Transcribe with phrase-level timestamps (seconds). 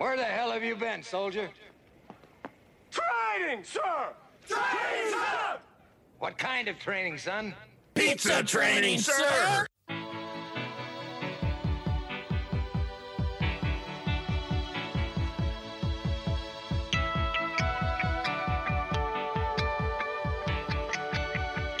[0.00, 1.50] Where the hell have you been, soldier?
[2.90, 4.08] Training, sir!
[4.48, 5.58] Training, sir!
[6.18, 7.54] What kind of training, son?
[7.94, 9.66] Pizza training, sir!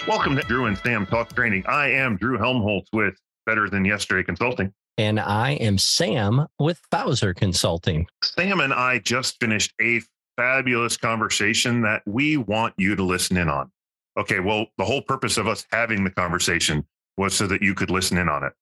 [0.06, 1.64] Welcome to Drew and Sam Talk Training.
[1.66, 3.14] I am Drew Helmholtz with
[3.46, 4.74] Better Than Yesterday Consulting.
[4.98, 8.06] And I am Sam with Bowser Consulting.
[8.22, 10.02] Sam and I just finished a
[10.36, 13.70] fabulous conversation that we want you to listen in on.
[14.18, 16.86] Okay, well, the whole purpose of us having the conversation
[17.16, 18.52] was so that you could listen in on it.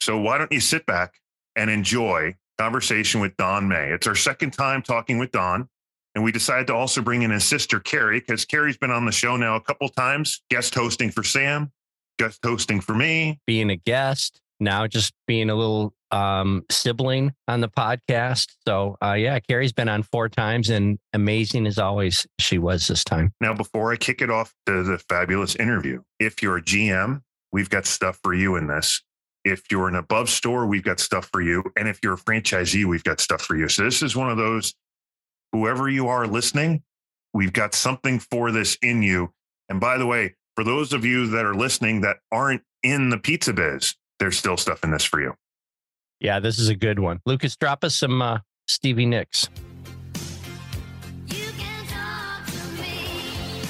[0.00, 1.14] So why don't you sit back
[1.56, 3.90] and enjoy conversation with Don May?
[3.92, 5.68] It's our second time talking with Don.
[6.14, 9.12] And we decided to also bring in his sister, Carrie, because Carrie's been on the
[9.12, 11.70] show now a couple times, guest hosting for Sam,
[12.18, 13.38] guest hosting for me.
[13.46, 18.48] Being a guest, now just being a little um, sibling on the podcast.
[18.66, 23.04] So, uh, yeah, Carrie's been on four times and amazing as always she was this
[23.04, 23.32] time.
[23.40, 27.70] Now, before I kick it off to the fabulous interview, if you're a GM, we've
[27.70, 29.02] got stuff for you in this.
[29.44, 31.62] If you're an above store, we've got stuff for you.
[31.76, 33.68] And if you're a franchisee, we've got stuff for you.
[33.68, 34.74] So, this is one of those
[35.52, 36.82] whoever you are listening,
[37.32, 39.32] we've got something for this in you.
[39.68, 43.18] And by the way, for those of you that are listening that aren't in the
[43.18, 45.34] pizza biz, there's still stuff in this for you.
[46.20, 47.20] Yeah, this is a good one.
[47.26, 49.48] Lucas, drop us some uh, Stevie Nicks.
[51.26, 53.62] You can talk to me.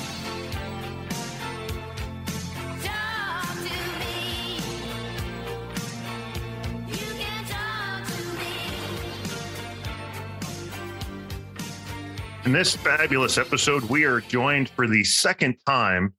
[2.82, 4.60] Talk to me.
[6.88, 8.52] You can talk to me.
[12.46, 16.14] In this fabulous episode, we are joined for the second time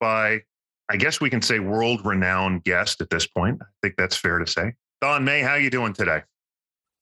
[0.00, 0.42] by,
[0.88, 3.58] I guess we can say, world renowned guest at this point.
[3.60, 4.74] I think that's fair to say.
[5.00, 6.22] Don Meij, how are you doing today?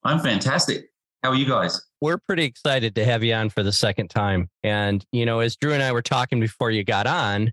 [0.04, 0.90] I'm fantastic.
[1.22, 1.80] How are you guys?
[2.00, 4.50] We're pretty excited to have you on for the second time.
[4.62, 7.52] And, you know, as Drew and I were talking before you got on,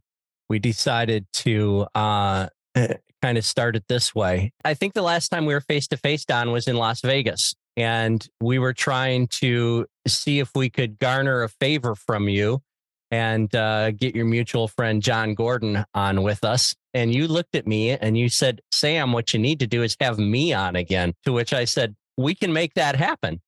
[0.50, 2.48] we decided to uh,
[3.22, 4.52] kind of start it this way.
[4.66, 7.56] I think the last time we were face to face, Don, was in Las Vegas.
[7.78, 12.62] And we were trying to see if we could garner a favor from you
[13.12, 16.74] and uh, get your mutual friend John Gordon on with us.
[16.94, 19.96] And you looked at me and you said, Sam, what you need to do is
[20.00, 21.14] have me on again.
[21.26, 23.42] To which I said, we can make that happen.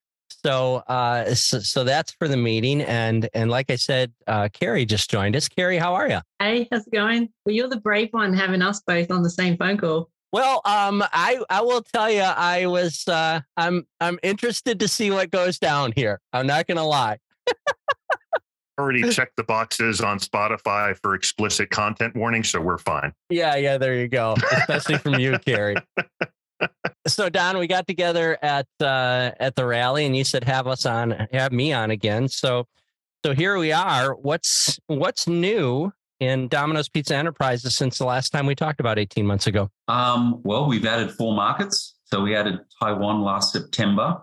[0.46, 2.82] So, uh, so, so that's for the meeting.
[2.82, 5.48] And and like I said, uh, Carrie just joined us.
[5.48, 6.20] Carrie, how are you?
[6.40, 7.30] Hey, how's it going?
[7.46, 10.10] Well, you're the brave one having us both on the same phone call.
[10.34, 15.12] Well, um, I I will tell you, I was uh, I'm I'm interested to see
[15.12, 16.20] what goes down here.
[16.34, 17.20] I'm not gonna lie.
[18.80, 23.14] Already checked the boxes on Spotify for explicit content warning, so we're fine.
[23.30, 24.36] Yeah, yeah, there you go.
[24.52, 25.76] Especially from you, Carrie.
[27.06, 30.86] So Don, we got together at uh, at the rally, and you said have us
[30.86, 32.30] on, have me on again.
[32.30, 32.68] So
[33.26, 34.16] so here we are.
[34.16, 39.26] What's what's new in Domino's Pizza Enterprises since the last time we talked about 18
[39.26, 39.70] months ago?
[39.88, 41.96] Um, well, we've added four markets.
[42.06, 44.22] So we added Taiwan last September.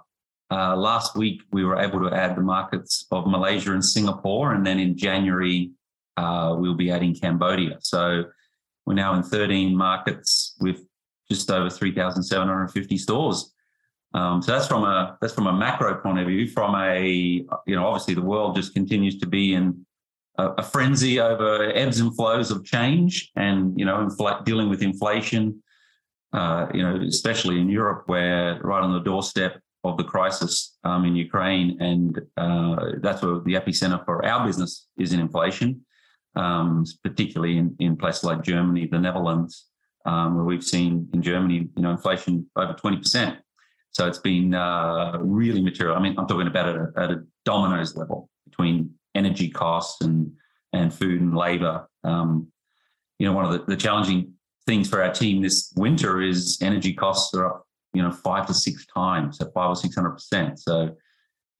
[0.50, 4.55] Uh, last week, we were able to add the markets of Malaysia and Singapore.
[4.55, 5.71] And then in January,
[6.16, 7.78] uh, we'll be adding Cambodia.
[7.81, 8.25] So
[8.84, 10.84] we're now in 13 markets with
[11.31, 13.53] just over 3,750 stores.
[14.12, 16.49] Um, so that's from a that's from a macro point of view.
[16.49, 19.87] From a you know, obviously the world just continues to be in
[20.37, 24.82] a, a frenzy over ebbs and flows of change, and you know, infl- dealing with
[24.82, 25.62] inflation.
[26.32, 31.04] Uh, you know, especially in Europe, where right on the doorstep of the crisis um,
[31.04, 35.80] in Ukraine, and uh, that's where the epicenter for our business is in inflation,
[36.36, 39.66] um, particularly in, in places like Germany, the Netherlands,
[40.06, 43.38] um, where we've seen in Germany, you know, inflation over twenty percent.
[43.92, 45.96] So it's been uh, really material.
[45.96, 50.30] I mean, I'm talking about a, at a dominoes level between energy costs and
[50.72, 51.88] and food and labor.
[52.04, 52.48] Um,
[53.19, 54.34] you know, one of the, the challenging
[54.66, 58.54] things for our team this winter is energy costs are up, you know, five to
[58.54, 60.58] six times, so five or six hundred percent.
[60.58, 60.96] So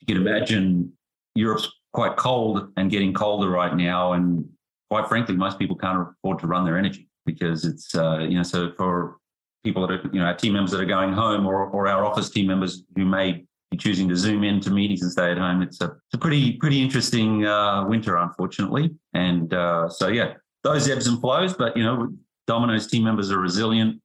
[0.01, 0.93] you can imagine
[1.35, 4.49] Europe's quite cold and getting colder right now, and
[4.91, 8.43] quite frankly, most people can't afford to run their energy because it's uh, you know,
[8.43, 9.17] so for
[9.63, 12.05] people that are, you know, our team members that are going home or, or our
[12.05, 15.61] office team members who may be choosing to zoom into meetings and stay at home.
[15.61, 18.91] It's a, it's a pretty, pretty interesting uh, winter, unfortunately.
[19.13, 20.35] And uh, so, yeah,
[20.65, 22.09] those ebbs and flows, but, you know,
[22.47, 24.01] Domino's team members are resilient.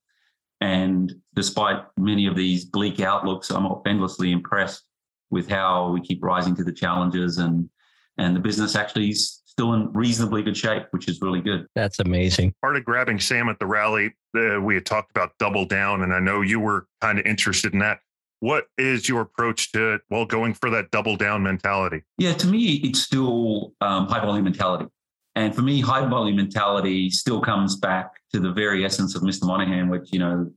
[0.66, 4.84] And despite many of these bleak outlooks, I'm endlessly impressed
[5.30, 7.70] with how we keep rising to the challenges and,
[8.18, 11.68] and the business actually is still in reasonably good shape, which is really good.
[11.76, 12.56] That's amazing.
[12.64, 16.12] Part of grabbing Sam at the rally, uh, we had talked about double down, and
[16.12, 18.00] I know you were kind of interested in that.
[18.40, 22.02] what is your approach to well going for that double down mentality?
[22.18, 24.88] Yeah, to me, it's still um, high volume mentality.
[25.36, 29.46] And for me, high volume mentality still comes back to the very essence of Mr.
[29.46, 30.52] Monaghan, which, you know,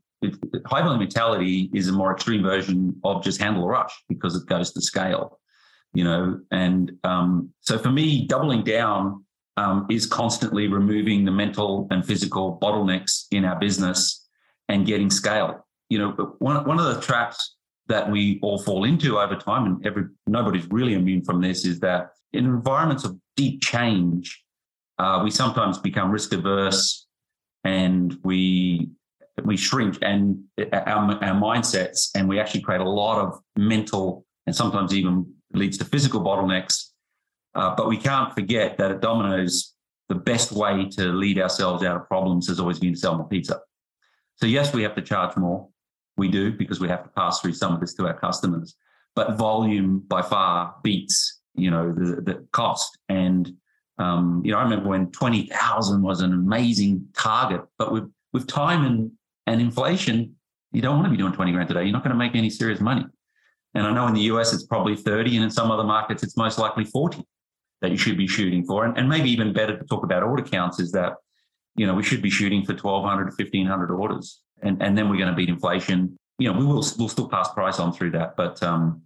[0.66, 4.46] high volume mentality is a more extreme version of just handle a rush because it
[4.46, 5.38] goes to scale,
[5.94, 6.40] you know.
[6.50, 9.24] And um, so for me, doubling down
[9.56, 14.26] um, is constantly removing the mental and physical bottlenecks in our business
[14.68, 15.64] and getting scale.
[15.88, 17.54] You know, but one, one of the traps
[17.86, 21.78] that we all fall into over time, and every nobody's really immune from this, is
[21.80, 24.42] that in environments of deep change,
[24.98, 27.07] uh, we sometimes become risk averse
[27.68, 28.90] and we
[29.44, 30.42] we shrink and
[30.72, 35.14] our, our mindsets and we actually create a lot of mental and sometimes even
[35.52, 36.76] leads to physical bottlenecks.
[37.54, 39.74] Uh, but we can't forget that at domino's
[40.08, 43.28] the best way to lead ourselves out of problems has always been to sell more
[43.28, 43.60] pizza.
[44.36, 45.68] So yes we have to charge more.
[46.16, 48.74] We do because we have to pass through some of this to our customers.
[49.14, 52.98] But volume by far beats you know the, the cost.
[53.08, 53.52] And
[53.98, 58.46] um, you know, I remember when twenty thousand was an amazing target, but with with
[58.46, 59.10] time and
[59.46, 60.36] and inflation,
[60.72, 61.82] you don't want to be doing twenty grand today.
[61.82, 63.04] You're not going to make any serious money.
[63.74, 66.36] And I know in the US it's probably thirty, and in some other markets it's
[66.36, 67.24] most likely forty
[67.80, 68.84] that you should be shooting for.
[68.84, 71.14] And, and maybe even better to talk about order counts is that
[71.74, 74.96] you know we should be shooting for twelve hundred to fifteen hundred orders, and and
[74.96, 76.16] then we're going to beat inflation.
[76.38, 79.02] You know, we will we'll still pass price on through that, but um,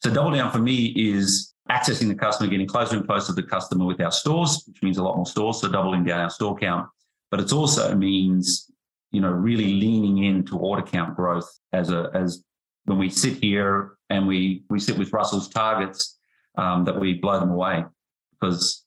[0.00, 3.42] so double down for me is accessing the customer, getting closer and closer to the
[3.42, 6.56] customer with our stores, which means a lot more stores, so doubling down our store
[6.56, 6.88] count.
[7.30, 8.70] But it also means,
[9.10, 12.42] you know, really leaning into order count growth as a as
[12.84, 16.18] when we sit here and we we sit with Russell's targets,
[16.56, 17.84] um, that we blow them away
[18.32, 18.84] because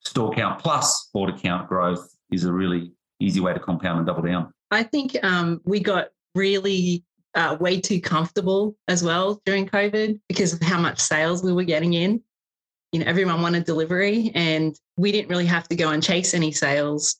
[0.00, 4.22] store count plus order count growth is a really easy way to compound and double
[4.22, 4.52] down.
[4.70, 10.52] I think um, we got really uh, way too comfortable as well during COVID because
[10.52, 12.22] of how much sales we were getting in.
[12.92, 16.52] You know, everyone wanted delivery, and we didn't really have to go and chase any
[16.52, 17.18] sales.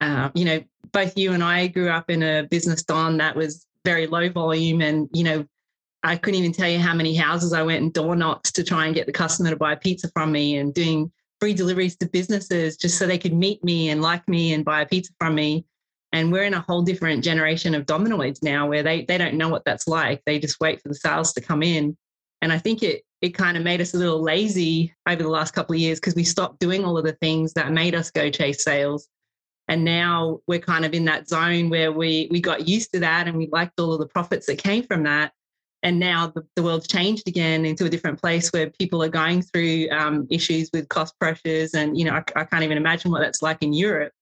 [0.00, 0.62] Uh, you know,
[0.92, 4.80] both you and I grew up in a business don that was very low volume,
[4.80, 5.44] and you know,
[6.02, 8.86] I couldn't even tell you how many houses I went and door knocks to try
[8.86, 12.08] and get the customer to buy a pizza from me, and doing free deliveries to
[12.08, 15.34] businesses just so they could meet me and like me and buy a pizza from
[15.34, 15.66] me
[16.12, 19.48] and we're in a whole different generation of dominoids now where they they don't know
[19.48, 20.22] what that's like.
[20.26, 21.96] They just wait for the sales to come in.
[22.42, 25.52] And i think it it kind of made us a little lazy over the last
[25.52, 28.28] couple of years because we stopped doing all of the things that made us go
[28.30, 29.08] chase sales.
[29.68, 33.28] And now we're kind of in that zone where we we got used to that
[33.28, 35.32] and we liked all of the profits that came from that.
[35.84, 39.42] And now the, the world's changed again into a different place where people are going
[39.42, 43.20] through um, issues with cost pressures and you know I, I can't even imagine what
[43.20, 44.12] that's like in europe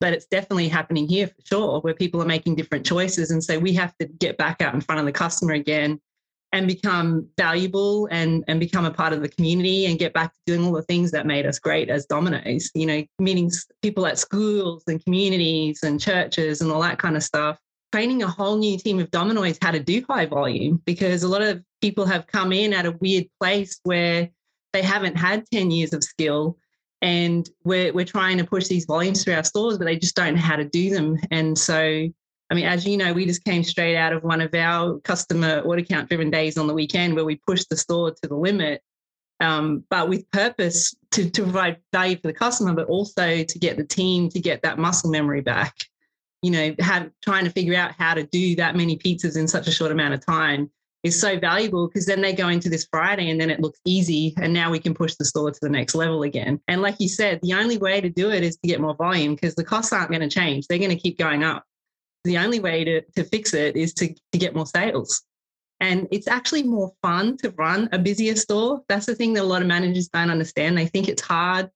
[0.00, 3.30] but it's definitely happening here for sure, where people are making different choices.
[3.30, 6.00] And so we have to get back out in front of the customer again
[6.52, 10.38] and become valuable and, and become a part of the community and get back to
[10.46, 13.50] doing all the things that made us great as Domino's, you know, meeting
[13.82, 17.58] people at schools and communities and churches and all that kind of stuff.
[17.92, 21.42] Training a whole new team of Domino's how to do high volume because a lot
[21.42, 24.28] of people have come in at a weird place where
[24.72, 26.58] they haven't had 10 years of skill
[27.02, 30.34] and we're we're trying to push these volumes through our stores, but they just don't
[30.34, 31.18] know how to do them.
[31.30, 31.78] And so,
[32.50, 35.60] I mean, as you know, we just came straight out of one of our customer
[35.60, 38.82] order count driven days on the weekend where we pushed the store to the limit,
[39.40, 43.76] um, but with purpose to to provide value for the customer, but also to get
[43.76, 45.74] the team to get that muscle memory back.
[46.42, 49.66] You know, have trying to figure out how to do that many pizzas in such
[49.68, 50.70] a short amount of time
[51.06, 54.34] is so valuable because then they go into this Friday and then it looks easy.
[54.40, 56.60] And now we can push the store to the next level again.
[56.68, 59.34] And like you said, the only way to do it is to get more volume
[59.34, 60.66] because the costs aren't going to change.
[60.66, 61.64] They're going to keep going up.
[62.24, 65.22] The only way to, to fix it is to, to get more sales.
[65.80, 68.80] And it's actually more fun to run a busier store.
[68.88, 70.76] That's the thing that a lot of managers don't understand.
[70.76, 71.70] They think it's hard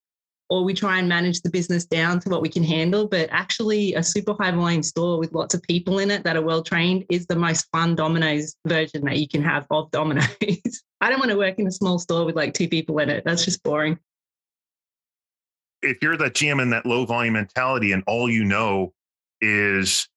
[0.50, 3.06] or we try and manage the business down to what we can handle.
[3.06, 6.42] But actually, a super high volume store with lots of people in it that are
[6.42, 10.28] well trained is the most fun Domino's version that you can have of Domino's.
[11.00, 13.24] I don't want to work in a small store with like two people in it.
[13.24, 13.98] That's just boring.
[15.82, 18.92] if you're that GM in that low volume mentality and all you know
[19.40, 20.08] is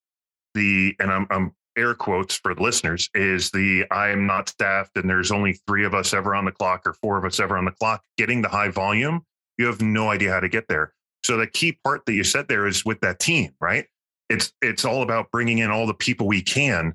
[0.54, 4.98] the and I'm, I'm air quotes for the listeners is the I am not staffed
[4.98, 7.58] and there's only three of us ever on the clock or four of us ever
[7.58, 9.26] on the clock getting the high volume
[9.58, 10.94] you have no idea how to get there
[11.24, 13.86] so the key part that you said there is with that team right
[14.30, 16.94] it's it's all about bringing in all the people we can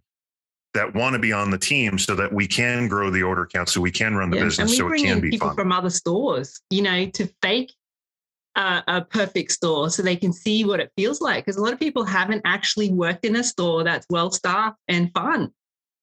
[0.75, 3.69] that want to be on the team so that we can grow the order count
[3.69, 4.45] so we can run the Yeah.
[4.45, 7.73] business so it can in be people fun from other stores, you know, to fake
[8.55, 11.45] a, a perfect store so they can see what it feels like.
[11.45, 15.11] Because a lot of people haven't actually worked in a store that's well staffed and
[15.15, 15.51] fun.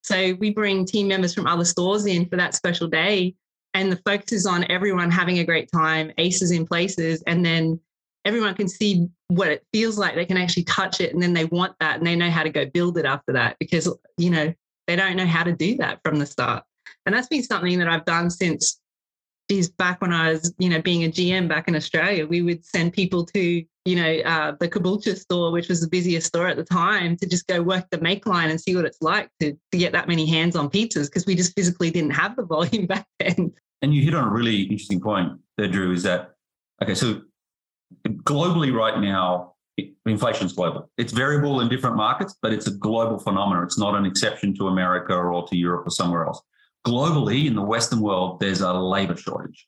[0.04, 3.36] So we bring team members from other stores in for that special day.
[3.76, 7.78] And the focus is on everyone having a great time, aces in places, and then
[8.24, 10.16] everyone can see what it feels like.
[10.16, 12.50] They can actually touch it and then they want that and they know how to
[12.50, 14.54] go build it after that because, you know,
[14.88, 16.64] they don't know how to do that from the start.
[17.06, 18.80] And that's been something that I've done since
[19.50, 22.66] geez, back when I was, you know, being a GM back in Australia, we would
[22.66, 26.58] send people to, you know, uh, the Caboolture store, which was the busiest store at
[26.58, 29.54] the time, to just go work the make line and see what it's like to,
[29.72, 32.88] to get that many hands on pizzas because we just physically didn't have the volume
[32.88, 33.54] back then.
[33.82, 36.32] And you hit on a really interesting point there, Drew, is that,
[36.82, 37.22] okay, so
[38.08, 39.54] globally right now,
[40.06, 40.90] inflation is global.
[40.98, 43.64] It's variable in different markets, but it's a global phenomenon.
[43.64, 46.42] It's not an exception to America or to Europe or somewhere else.
[46.86, 49.68] Globally, in the Western world, there's a labor shortage,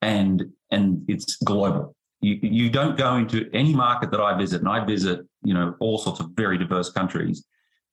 [0.00, 1.94] and and it's global.
[2.20, 5.74] You you don't go into any market that I visit, and I visit, you know,
[5.80, 7.44] all sorts of very diverse countries.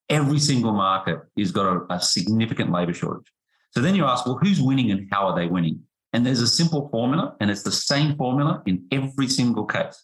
[0.08, 3.32] Every single market has got a, a significant labor shortage.
[3.72, 5.82] So then you ask, well, who's winning and how are they winning?
[6.14, 10.04] And there's a simple formula, and it's the same formula in every single case.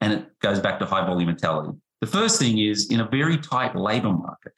[0.00, 1.78] And it goes back to high volume mentality.
[2.00, 4.52] The first thing is in a very tight labor market,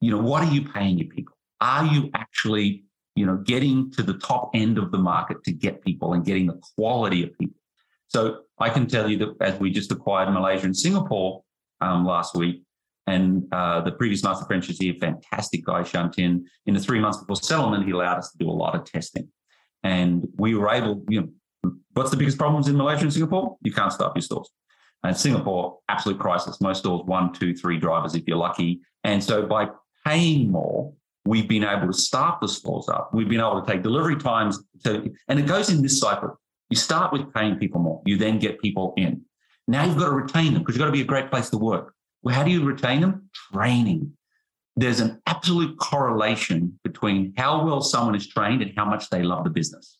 [0.00, 1.36] you know, what are you paying your people?
[1.60, 2.84] Are you actually,
[3.16, 6.46] you know, getting to the top end of the market to get people and getting
[6.46, 7.56] the quality of people?
[8.08, 11.42] So I can tell you that as we just acquired Malaysia and Singapore
[11.80, 12.62] um, last week,
[13.06, 17.84] and uh, the previous master franchisee, fantastic guy, Shantin, in the three months before settlement,
[17.84, 19.28] he allowed us to do a lot of testing.
[19.82, 23.56] And we were able, you know, what's the biggest problems in Malaysia and Singapore?
[23.62, 24.50] You can't staff your stores.
[25.02, 26.60] And Singapore, absolute crisis.
[26.62, 28.80] Most stores, one, two, three drivers if you're lucky.
[29.04, 29.68] And so by
[30.06, 30.94] paying more,
[31.26, 33.10] we've been able to staff the stores up.
[33.12, 36.40] We've been able to take delivery times to, and it goes in this cycle.
[36.70, 38.02] You start with paying people more.
[38.06, 39.22] You then get people in.
[39.68, 41.58] Now you've got to retain them because you've got to be a great place to
[41.58, 41.93] work.
[42.24, 43.28] Well, how do you retain them?
[43.52, 44.12] Training.
[44.76, 49.44] There's an absolute correlation between how well someone is trained and how much they love
[49.44, 49.98] the business.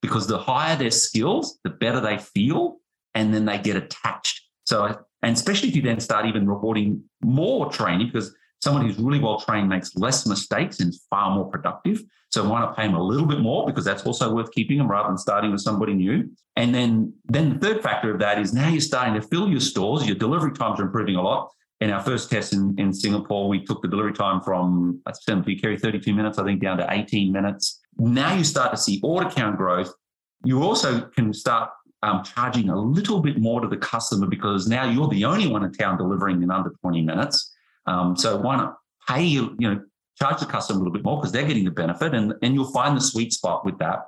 [0.00, 2.76] Because the higher their skills, the better they feel,
[3.14, 4.40] and then they get attached.
[4.64, 9.18] So, and especially if you then start even rewarding more training, because someone who's really
[9.18, 12.02] well trained makes less mistakes and is far more productive.
[12.30, 14.90] So why not pay them a little bit more because that's also worth keeping them
[14.90, 16.30] rather than starting with somebody new.
[16.56, 19.60] And then, then the third factor of that is now you're starting to fill your
[19.60, 20.06] stores.
[20.06, 21.50] Your delivery times are improving a lot.
[21.80, 25.76] In our first test in, in Singapore, we took the delivery time from, said, carry
[25.76, 27.80] 32 minutes, I think, down to 18 minutes.
[27.98, 29.92] Now you start to see order count growth.
[30.44, 31.70] You also can start
[32.02, 35.64] um, charging a little bit more to the customer because now you're the only one
[35.64, 37.52] in town delivering in under 20 minutes.
[37.86, 38.76] Um, so why not
[39.08, 39.80] pay you, you know,
[40.20, 42.72] charge the customer a little bit more because they're getting the benefit and, and you'll
[42.72, 44.06] find the sweet spot with that.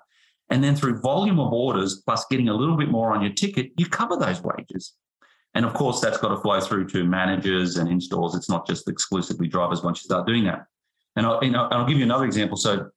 [0.50, 3.72] And then through volume of orders plus getting a little bit more on your ticket,
[3.76, 4.92] you cover those wages.
[5.56, 8.34] And of course, that's got to flow through to managers and in stores.
[8.34, 10.66] It's not just exclusively drivers once you start doing that.
[11.16, 11.40] And I'll,
[11.72, 12.58] I'll give you another example.
[12.58, 12.90] So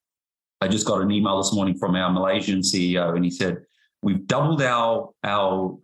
[0.60, 3.60] I just got an email this morning from our Malaysian CEO, and he said,
[4.02, 5.78] We've doubled our our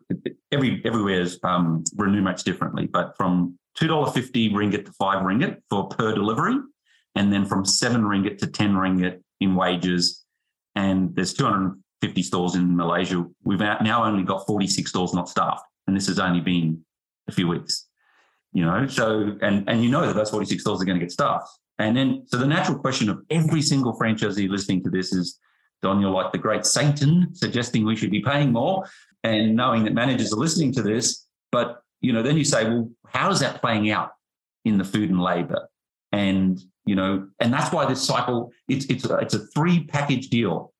[0.51, 5.87] every everywhere's um, remunerates differently, but from two dollar fifty ringgit to five ringgit for
[5.87, 6.57] per delivery,
[7.15, 10.25] and then from seven ringgit to ten ringgit in wages.
[10.75, 13.25] And there's 250 stores in Malaysia.
[13.45, 16.83] We've now only got 46 stores not staffed, and this has only been
[17.27, 17.87] a few weeks.
[18.53, 21.11] You know, so and and you know that those 46 stores are going to get
[21.11, 21.49] staffed.
[21.77, 25.39] And then so the natural question of every single franchisee listening to this is
[25.81, 28.85] Don, you're like the great Satan suggesting we should be paying more
[29.23, 31.27] and knowing that managers are listening to this.
[31.51, 34.11] But, you know, then you say, well, how is that playing out
[34.63, 35.67] in the food and labor?
[36.11, 40.29] And, you know, and that's why this cycle, it's, it's, a, it's a three package
[40.29, 40.73] deal.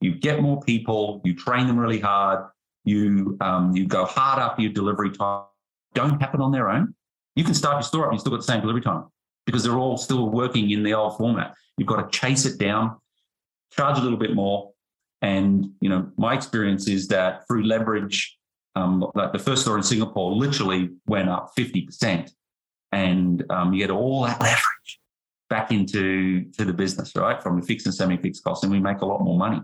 [0.00, 2.46] You get more people, you train them really hard,
[2.86, 5.44] you, um, you go hard after your delivery time.
[5.94, 6.94] Don't happen on their own.
[7.34, 9.04] You can start your store up, you still got the same delivery time
[9.44, 11.54] because they're all still working in the old format.
[11.76, 12.96] You've got to chase it down
[13.76, 14.72] charge a little bit more.
[15.22, 18.36] And you know, my experience is that through leverage,
[18.74, 22.30] um, like the first store in Singapore literally went up 50%.
[22.92, 25.00] And um, you get all that leverage
[25.48, 27.42] back into to the business, right?
[27.42, 29.60] From the fixed and semi-fixed costs, and we make a lot more money.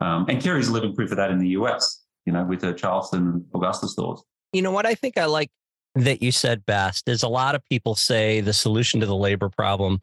[0.00, 2.72] Um, and Kerry's a living proof of that in the US, you know, with the
[2.72, 4.22] Charleston Augusta stores.
[4.52, 5.50] You know what I think I like
[5.96, 9.48] that you said best is a lot of people say the solution to the labor
[9.48, 10.00] problem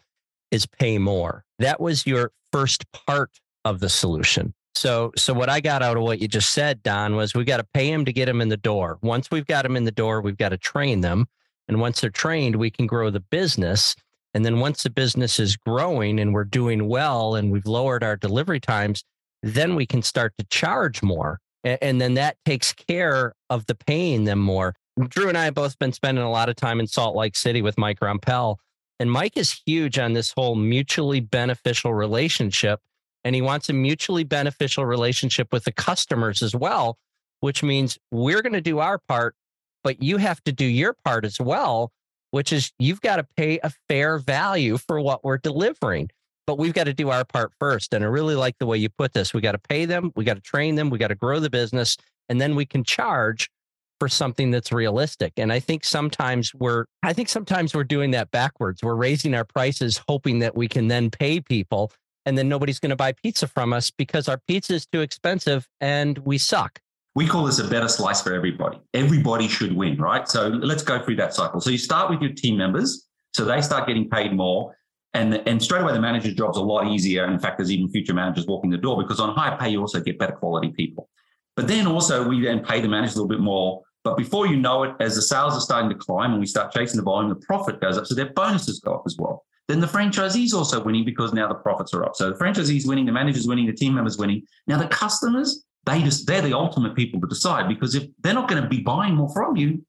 [0.51, 1.45] is pay more.
[1.59, 3.31] That was your first part
[3.63, 4.53] of the solution.
[4.75, 7.57] So, so what I got out of what you just said, Don, was we got
[7.57, 8.99] to pay them to get them in the door.
[9.01, 11.27] Once we've got them in the door, we've got to train them.
[11.69, 13.95] And once they're trained, we can grow the business.
[14.33, 18.17] And then once the business is growing and we're doing well and we've lowered our
[18.17, 19.05] delivery times,
[19.43, 21.39] then we can start to charge more.
[21.67, 24.73] A- And then that takes care of the paying them more.
[25.09, 27.61] Drew and I have both been spending a lot of time in Salt Lake City
[27.61, 28.55] with Mike Rompel
[28.99, 32.79] And Mike is huge on this whole mutually beneficial relationship.
[33.23, 36.97] And he wants a mutually beneficial relationship with the customers as well,
[37.41, 39.35] which means we're going to do our part,
[39.83, 41.91] but you have to do your part as well,
[42.31, 46.09] which is you've got to pay a fair value for what we're delivering.
[46.47, 47.93] But we've got to do our part first.
[47.93, 49.33] And I really like the way you put this.
[49.33, 51.49] We got to pay them, we got to train them, we got to grow the
[51.49, 51.97] business,
[52.29, 53.51] and then we can charge
[53.99, 55.33] for something that's realistic.
[55.37, 58.81] And I think sometimes we're I think sometimes we're doing that backwards.
[58.81, 61.91] We're raising our prices hoping that we can then pay people
[62.27, 65.65] and then nobody's going to buy pizza from us because our pizza is too expensive
[65.79, 66.81] and we suck.
[67.15, 68.79] We call this a better slice for everybody.
[68.93, 70.27] Everybody should win, right?
[70.27, 71.61] So let's go through that cycle.
[71.61, 74.75] So you start with your team members, so they start getting paid more.
[75.17, 77.25] And, and straight away, the manager's job's a lot easier.
[77.25, 79.99] In fact, there's even future managers walking the door because on higher pay, you also
[79.99, 81.09] get better quality people.
[81.55, 83.81] But then also, we then pay the managers a little bit more.
[84.03, 86.71] But before you know it, as the sales are starting to climb and we start
[86.71, 88.05] chasing the volume, the profit goes up.
[88.05, 89.43] So their bonuses go up as well.
[89.67, 92.15] Then the franchisee's also winning because now the profits are up.
[92.15, 94.43] So the franchisee's winning, the manager's winning, the team members winning.
[94.67, 98.47] Now the customers, they just they're the ultimate people to decide because if they're not
[98.47, 99.83] going to be buying more from you,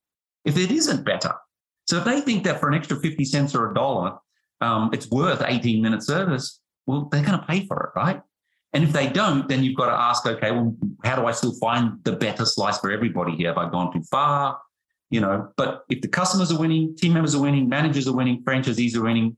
[0.47, 1.35] if it isn't better.
[1.87, 4.17] So if they think that for an extra 50 cents or a dollar,
[4.61, 8.21] um, it's worth 18 minute service, well, they're going to pay for it, right?
[8.73, 11.55] And if they don't, then you've got to ask, okay, well, how do I still
[11.55, 13.49] find the better slice for everybody here?
[13.49, 14.59] Have I gone too far?
[15.11, 18.43] You know, but if the customers are winning, team members are winning, managers are winning,
[18.45, 19.37] franchisees are winning,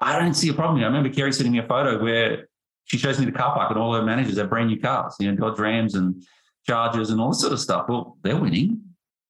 [0.00, 0.82] I don't see a problem.
[0.82, 2.48] I remember Kerry sending me a photo where
[2.84, 5.30] she shows me the car park and all her managers have brand new cars, you
[5.32, 6.22] know, Dodge Rams and
[6.66, 7.86] Chargers and all this sort of stuff.
[7.88, 8.80] Well, they're winning.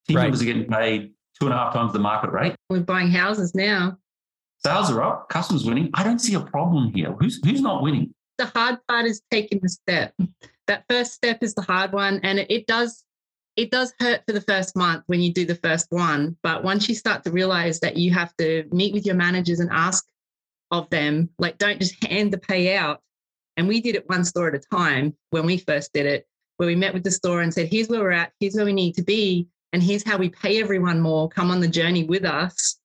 [0.06, 0.22] Team Right.
[0.24, 2.54] members are getting paid two and a half times the market rate.
[2.68, 3.96] We're buying houses now.
[4.64, 5.90] Sales are up, customers winning.
[5.92, 7.12] I don't see a problem here.
[7.20, 8.14] Who's who's not winning?
[8.38, 10.14] The hard part is taking the step.
[10.66, 13.04] That first step is the hard one, and it, it does
[13.56, 16.36] it does hurt for the first month when you do the first one.
[16.42, 19.70] But once you start to realize that you have to meet with your managers and
[19.70, 20.04] ask
[20.70, 23.00] of them, like don't just hand the pay out.
[23.56, 26.66] And we did it one store at a time when we first did it, where
[26.66, 28.94] we met with the store and said, here's where we're at, here's where we need
[28.94, 31.28] to be, and here's how we pay everyone more.
[31.28, 32.80] Come on the journey with us.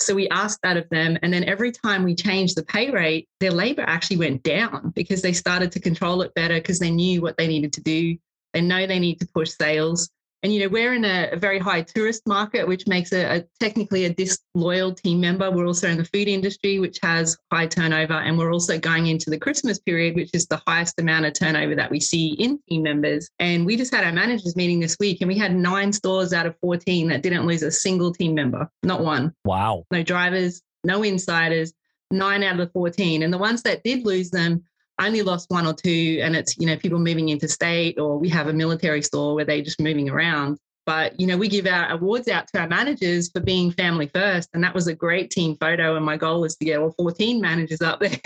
[0.00, 1.18] So we asked that of them.
[1.22, 5.22] And then every time we changed the pay rate, their labor actually went down because
[5.22, 8.16] they started to control it better because they knew what they needed to do.
[8.52, 10.10] They know they need to push sales.
[10.42, 13.44] And, you know, we're in a, a very high tourist market, which makes a, a
[13.58, 15.50] technically a disloyal team member.
[15.50, 18.14] We're also in the food industry, which has high turnover.
[18.14, 21.74] And we're also going into the Christmas period, which is the highest amount of turnover
[21.74, 23.28] that we see in team members.
[23.38, 26.46] And we just had our managers meeting this week and we had nine stores out
[26.46, 29.84] of 14 that didn't lose a single team member, not one Wow.
[29.90, 31.72] no drivers, no insiders,
[32.10, 33.22] nine out of the 14.
[33.22, 34.62] And the ones that did lose them
[35.00, 36.20] only lost one or two.
[36.22, 39.62] And it's, you know, people moving interstate, or we have a military store where they're
[39.62, 40.58] just moving around.
[40.86, 44.48] But, you know, we give our awards out to our managers for being family first.
[44.54, 45.96] And that was a great team photo.
[45.96, 48.20] And my goal is to get all 14 managers up there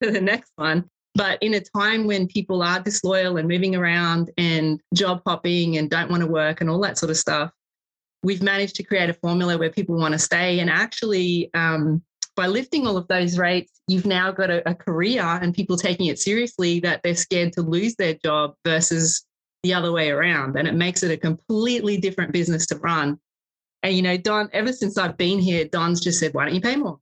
[0.00, 0.88] for the next one.
[1.14, 5.90] But in a time when people are disloyal and moving around and job hopping and
[5.90, 7.50] don't want to work and all that sort of stuff,
[8.22, 10.60] we've managed to create a formula where people want to stay.
[10.60, 12.02] And actually, um,
[12.36, 16.06] by lifting all of those rates, you've now got a, a career and people taking
[16.06, 19.24] it seriously that they're scared to lose their job versus
[19.62, 20.56] the other way around.
[20.56, 23.18] And it makes it a completely different business to run.
[23.82, 26.60] And, you know, Don, ever since I've been here, Don's just said, why don't you
[26.60, 26.98] pay more?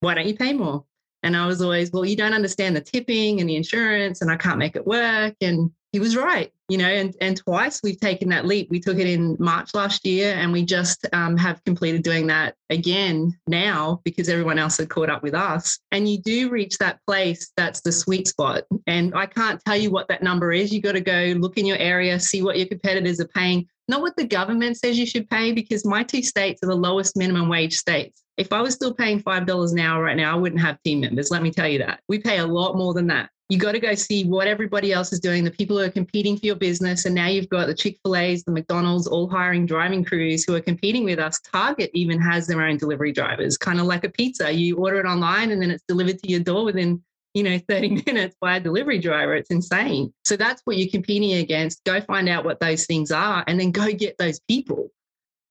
[0.00, 0.84] Why don't you pay more?
[1.22, 4.36] And I was always, well, you don't understand the tipping and the insurance, and I
[4.36, 5.34] can't make it work.
[5.40, 8.68] And he was right, you know, and, and twice we've taken that leap.
[8.68, 12.56] We took it in March last year, and we just um, have completed doing that
[12.68, 15.78] again now because everyone else had caught up with us.
[15.92, 18.64] And you do reach that place that's the sweet spot.
[18.88, 20.72] And I can't tell you what that number is.
[20.72, 24.00] You got to go look in your area, see what your competitors are paying, not
[24.00, 27.48] what the government says you should pay, because my two states are the lowest minimum
[27.48, 28.24] wage states.
[28.36, 31.30] If I was still paying $5 an hour right now, I wouldn't have team members.
[31.30, 32.00] Let me tell you that.
[32.08, 33.30] We pay a lot more than that.
[33.50, 36.38] You got to go see what everybody else is doing, the people who are competing
[36.38, 37.04] for your business.
[37.04, 40.54] And now you've got the Chick fil A's, the McDonald's, all hiring driving crews who
[40.54, 41.40] are competing with us.
[41.40, 44.50] Target even has their own delivery drivers, kind of like a pizza.
[44.50, 47.02] You order it online and then it's delivered to your door within
[47.34, 51.34] you know 30 minutes by a delivery driver it's insane so that's what you're competing
[51.34, 54.88] against go find out what those things are and then go get those people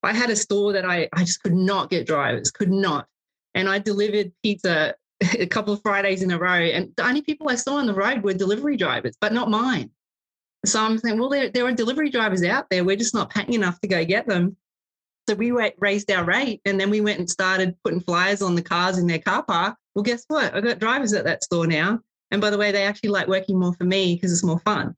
[0.02, 3.06] i had a store that i i just could not get drivers could not
[3.54, 4.96] and i delivered pizza
[5.40, 7.94] a couple of fridays in a row and the only people i saw on the
[7.94, 9.90] road were delivery drivers but not mine
[10.66, 13.54] so i'm saying well there, there are delivery drivers out there we're just not paying
[13.54, 14.56] enough to go get them
[15.28, 18.62] so we raised our rate and then we went and started putting flyers on the
[18.62, 19.76] cars in their car park.
[19.96, 20.54] Well, guess what?
[20.54, 22.00] I've got drivers at that store now.
[22.32, 24.96] And by the way, they actually like working more for me because it's more fun.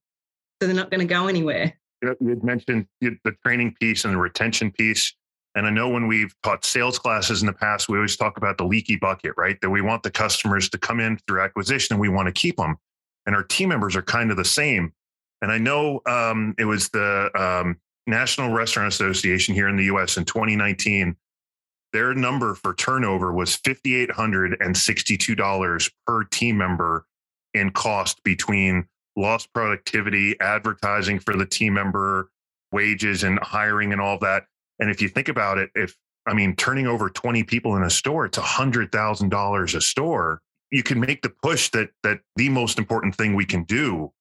[0.59, 1.73] So they're not going to go anywhere.
[2.01, 5.13] You had mentioned the training piece and the retention piece.
[5.55, 8.57] And I know when we've taught sales classes in the past, we always talk about
[8.57, 9.57] the leaky bucket, right?
[9.61, 12.57] That we want the customers to come in through acquisition and we want to keep
[12.57, 12.75] them.
[13.25, 14.91] And our team members are kind of the same.
[15.41, 20.17] And I know um, it was the um, National Restaurant Association here in the US
[20.17, 21.15] in 2019.
[21.93, 27.05] Their number for turnover was $5,862 per team member
[27.53, 32.29] in cost between lost productivity, advertising for the team member,
[32.73, 34.47] wages, and hiring and all that.
[34.79, 35.95] And if you think about it, if
[36.27, 40.41] I mean, turning over 20 people in a store, it's $100,000 a store.
[40.71, 44.11] You can make the push that that the most important thing we can do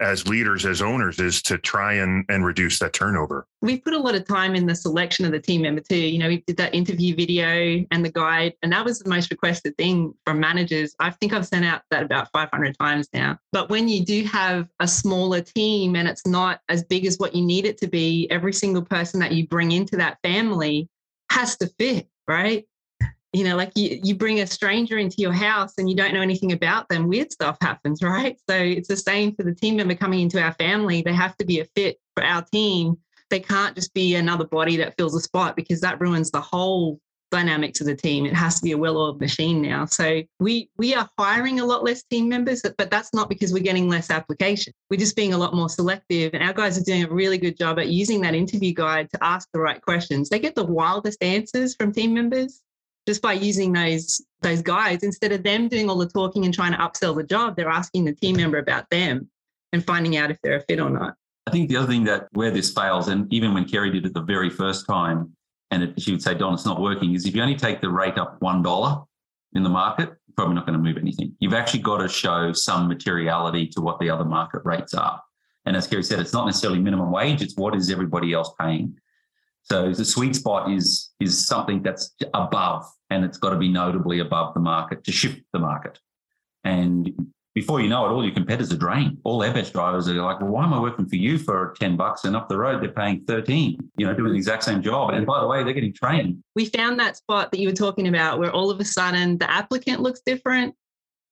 [0.00, 3.46] as leaders, as owners, is to try and, and reduce that turnover.
[3.62, 5.96] we put a lot of time in the selection of the team member too.
[5.96, 9.30] You know, we did that interview video and the guide, and that was the most
[9.30, 10.94] requested thing from managers.
[10.98, 13.38] I think I've sent out that about 500 times now.
[13.52, 17.34] But when you do have a smaller team and it's not as big as what
[17.34, 20.88] you need it to be, every single person that you bring into that family
[21.30, 22.64] has to fit, right?
[23.34, 26.22] You know, like you, you bring a stranger into your house and you don't know
[26.22, 28.38] anything about them, weird stuff happens, right?
[28.48, 31.02] So it's the same for the team member coming into our family.
[31.02, 32.96] They have to be a fit for our team
[33.30, 37.00] they can't just be another body that fills a spot because that ruins the whole
[37.30, 38.26] dynamics of the team.
[38.26, 39.86] It has to be a well-oiled machine now.
[39.86, 43.62] So we we are hiring a lot less team members, but that's not because we're
[43.62, 44.72] getting less application.
[44.88, 46.32] We're just being a lot more selective.
[46.32, 49.24] And our guys are doing a really good job at using that interview guide to
[49.24, 50.28] ask the right questions.
[50.28, 52.62] They get the wildest answers from team members
[53.06, 55.02] just by using those those guides.
[55.02, 58.04] Instead of them doing all the talking and trying to upsell the job, they're asking
[58.04, 59.28] the team member about them
[59.72, 61.14] and finding out if they're a fit or not.
[61.46, 64.14] I think the other thing that where this fails, and even when Kerry did it
[64.14, 65.34] the very first time,
[65.70, 67.90] and it, she would say, Don, it's not working, is if you only take the
[67.90, 69.06] rate up $1
[69.54, 71.34] in the market, you're probably not going to move anything.
[71.40, 75.20] You've actually got to show some materiality to what the other market rates are.
[75.66, 78.96] And as Kerry said, it's not necessarily minimum wage, it's what is everybody else paying.
[79.64, 84.20] So the sweet spot is is something that's above, and it's got to be notably
[84.20, 85.98] above the market to shift the market.
[86.64, 87.12] And
[87.54, 89.18] before you know it, all your competitors are drained.
[89.22, 92.24] All best drivers are like, well, why am I working for you for 10 bucks
[92.24, 95.10] and up the road they're paying 13, you know, doing the exact same job.
[95.10, 96.42] And by the way, they're getting trained.
[96.56, 99.48] we found that spot that you were talking about where all of a sudden the
[99.48, 100.74] applicant looks different.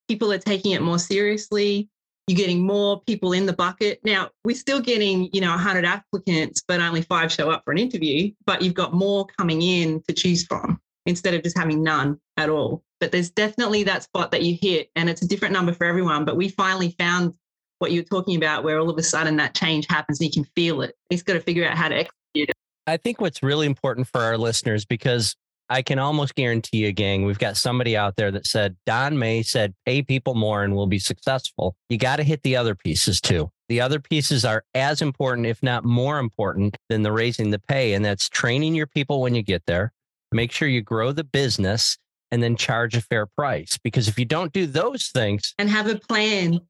[0.07, 1.89] People are taking it more seriously.
[2.29, 4.01] You're getting more people in the bucket.
[4.05, 7.79] Now, we're still getting, you know, 100 applicants, but only five show up for an
[7.79, 12.21] interview, but you've got more coming in to choose from instead of just having none
[12.37, 12.85] at all.
[13.01, 16.25] But there's definitely that spot that you hit, and it's a different number for everyone.
[16.25, 17.35] But we finally found
[17.81, 20.33] what you were talking about, where all of a sudden that change happens and you
[20.33, 20.95] can feel it.
[21.11, 22.55] He's got to figure out how to execute it.
[22.87, 25.35] I think what's really important for our listeners, because
[25.73, 29.47] I can almost guarantee you, gang, we've got somebody out there that said, Don Meij
[29.47, 31.77] said, pay people more and we'll be successful.
[31.89, 33.51] You got to hit the other pieces too.
[33.71, 37.95] The other pieces are as important, if not more important, than the raising the pay.
[37.95, 39.95] And that's training your people when you get there.
[40.31, 41.97] Make sure you grow the business
[42.31, 43.79] and then charge a fair price.
[43.83, 46.61] Because if you don't do those things, and have a plan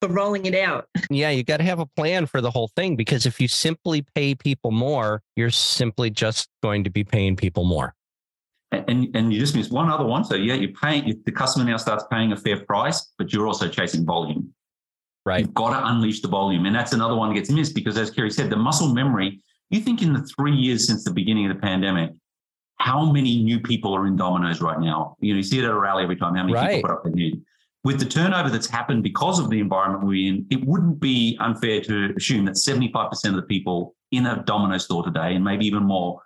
[0.00, 0.88] for rolling it out.
[1.10, 2.96] yeah, you got to have a plan for the whole thing.
[2.96, 7.64] Because if you simply pay people more, you're simply just going to be paying people
[7.64, 7.94] more.
[8.88, 10.24] And, and you just miss one other one.
[10.24, 13.68] So yeah, you're paying, the customer now starts paying a fair price, but you're also
[13.68, 14.52] chasing volume.
[15.26, 15.40] Right.
[15.40, 16.66] You've got to unleash the volume.
[16.66, 19.80] And that's another one that gets missed because as Kerry said, the muscle memory, you
[19.80, 22.10] think in the three years since the beginning of the pandemic,
[22.78, 25.16] how many new people are in Domino's right now?
[25.20, 26.76] You know, you see it at a rally every time, how many Right.
[26.76, 27.42] people put up their hand.
[27.84, 31.80] With the turnover that's happened because of the environment we're in, it wouldn't be unfair
[31.82, 35.82] to assume that 75% of the people in a Domino's store today, and maybe even
[35.82, 36.20] more,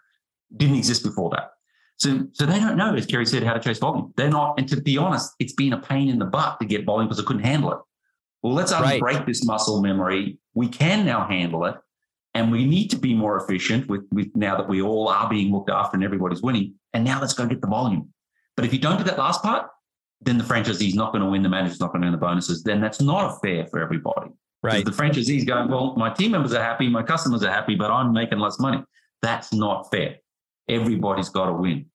[0.57, 1.51] didn't exist before that.
[1.99, 4.15] So, so they don't know, as Kerry said, how to chase volume.
[4.17, 6.85] They're not, and to be honest, it's been a pain in the butt to get
[6.85, 7.79] volume because I couldn't handle it.
[8.43, 9.03] Well, let's Right.
[9.03, 10.39] unbreak this muscle memory.
[10.55, 11.75] We can now handle it,
[12.35, 15.53] and we need to be more efficient with, with now that we all are being
[15.53, 16.75] looked after and everybody's winning.
[16.95, 18.13] And now let's go get the volume.
[18.57, 19.69] But if you don't do that last part,
[20.21, 22.63] then the franchisee's not going to win, the manager's not going to earn the bonuses.
[22.63, 24.31] Then that's not a fair for everybody.
[24.63, 24.85] Right.
[24.85, 28.13] The franchisee's going, well, my team members are happy, my customers are happy, but I'm
[28.13, 28.83] making less money.
[29.23, 30.17] That's not fair.
[30.69, 31.87] Everybody's got to win.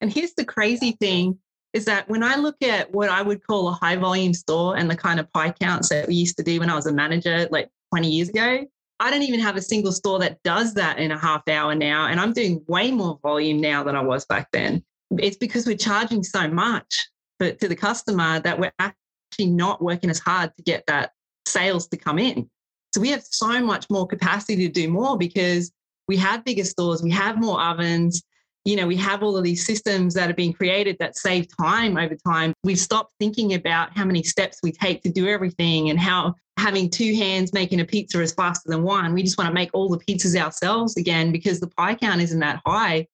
[0.00, 1.38] And here's the crazy thing
[1.72, 4.90] is that when I look at what I would call a high volume store and
[4.90, 7.46] the kind of pie counts that we used to do when I was a manager
[7.50, 8.64] like 20 years ago,
[8.98, 12.06] I don't even have a single store that does that in a half hour now.
[12.06, 14.82] And I'm doing way more volume now than I was back then.
[15.18, 17.08] It's because we're charging so much
[17.38, 21.12] for, to the customer that we're actually not working as hard to get that
[21.44, 22.48] sales to come in.
[22.94, 25.70] So we have so much more capacity to do more because
[26.08, 28.22] we have bigger stores, we have more ovens,
[28.64, 31.96] you know, we have all of these systems that are being created that save time
[31.96, 32.52] over time.
[32.64, 36.90] We've stopped thinking about how many steps we take to do everything and how having
[36.90, 39.14] two hands making a pizza is faster than one.
[39.14, 42.40] We just want to make all the pizzas ourselves again because the pie count isn't
[42.40, 43.06] that high.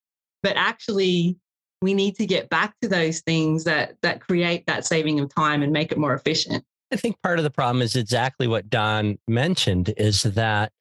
[0.43, 1.37] but actually
[1.83, 5.63] we need to get back to those things that that create that saving of time
[5.63, 6.65] and make it more efficient.
[6.93, 10.73] I think part of the problem is exactly what Don mentioned is that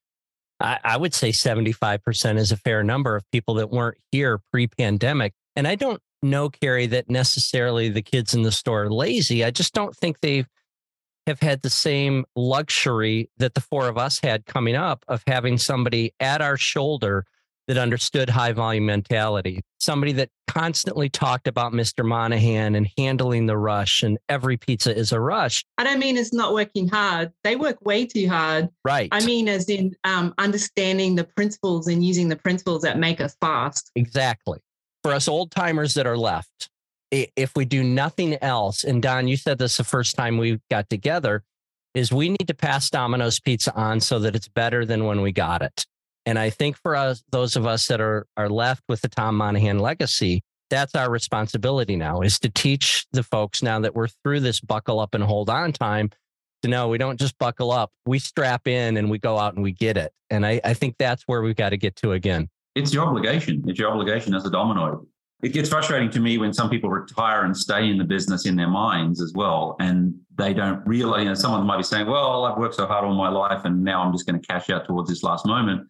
[0.62, 4.68] I, I would say 75% is a fair number of people that weren't here pre
[4.68, 5.34] pandemic.
[5.56, 9.44] And I don't know, Carrie, that necessarily the kids in the store are lazy.
[9.44, 10.46] I just don't think they
[11.28, 15.58] have had the same luxury that the four of us had coming up of having
[15.58, 17.26] somebody at our shoulder
[17.72, 22.06] that understood high volume mentality, somebody that constantly talked about Mr.
[22.06, 25.64] Monaghan and handling the rush and every pizza is a rush.
[25.78, 27.32] I don't mean it's not working hard.
[27.46, 28.68] They work way too hard.
[28.84, 29.08] Right.
[29.14, 33.38] I mean, as in um, understanding the principles and using the principles that make us
[33.40, 33.90] fast.
[33.96, 34.60] Exactly.
[35.04, 36.70] For us old timers that are left,
[37.10, 40.90] if we do nothing else, and Don, you said this the first time we got
[40.90, 41.44] together,
[41.94, 45.32] is we need to pass Domino's Pizza on so that it's better than when we
[45.32, 45.86] got it.
[46.26, 49.36] And I think for us, those of us that are are left with the Tom
[49.36, 54.40] Monaghan legacy, that's our responsibility now is to teach the folks now that we're through
[54.40, 56.10] this buckle up and hold on time
[56.64, 59.64] to know we don't just buckle up, we strap in and we go out and
[59.64, 60.14] we get it.
[60.30, 62.50] And I, I think that's where we've got to get to again.
[62.76, 63.64] It's your obligation.
[63.68, 65.06] It's your obligation as a domino.
[65.44, 68.56] It gets frustrating to me when some people retire and stay in the business in
[68.56, 69.76] their minds as well.
[69.80, 73.04] And they don't realize, you know, someone might be saying, well, I've worked so hard
[73.04, 75.88] all my life and now I'm just going to cash out towards this last moment.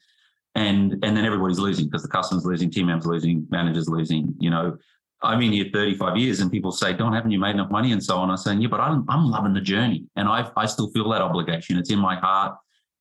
[0.55, 4.49] And and then everybody's losing because the customer's losing, team members losing, managers losing, you
[4.49, 4.77] know.
[5.23, 7.91] I've been here 35 years and people say, Don, haven't you made enough money?
[7.91, 8.31] And so on.
[8.31, 10.05] I'm saying, yeah, but I'm, I'm loving the journey.
[10.15, 11.77] And I, I still feel that obligation.
[11.77, 12.57] It's in my heart.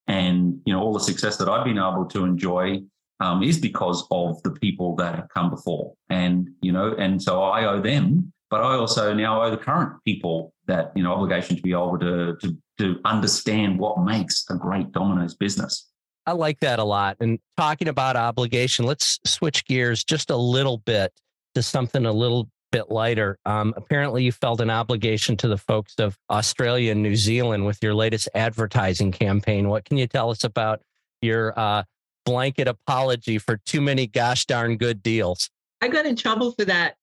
[0.06, 2.80] And, you know, all the success that I've been able to enjoy
[3.20, 5.94] um, is because of the people that have come before.
[6.08, 10.02] And, you know, and so I owe them, but I also now owe the current
[10.04, 14.54] people that, you know, obligation to be able to, to, to understand what makes a
[14.54, 15.89] great Domino's business.
[16.30, 17.16] I like that a lot.
[17.18, 21.12] And talking about obligation, let's switch gears just a little bit
[21.56, 23.36] to something a little bit lighter.
[23.46, 27.82] Um, apparently, you felt an obligation to the folks of Australia and New Zealand with
[27.82, 29.68] your latest advertising campaign.
[29.68, 30.82] What can you tell us about
[31.20, 31.82] your uh,
[32.24, 35.50] blanket apology for too many gosh darn good deals?
[35.80, 36.94] I got in trouble for that.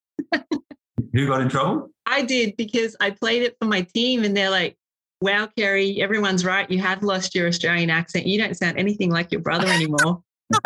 [1.12, 1.90] you got in trouble?
[2.06, 4.78] I did because I played it for my team and they're like,
[5.22, 6.70] wow, Kerry, everyone's right.
[6.70, 8.26] You have lost your Australian accent.
[8.28, 10.24] You don't sound anything like your brother anymore.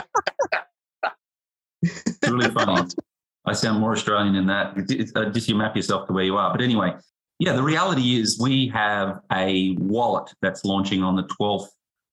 [1.84, 2.88] It's really funny.
[3.46, 5.12] I sound more Australian than that.
[5.16, 6.52] Uh, just you map yourself to where you are.
[6.52, 6.94] But anyway,
[7.40, 11.70] yeah, the reality is we have a wallet that's launching on the 12th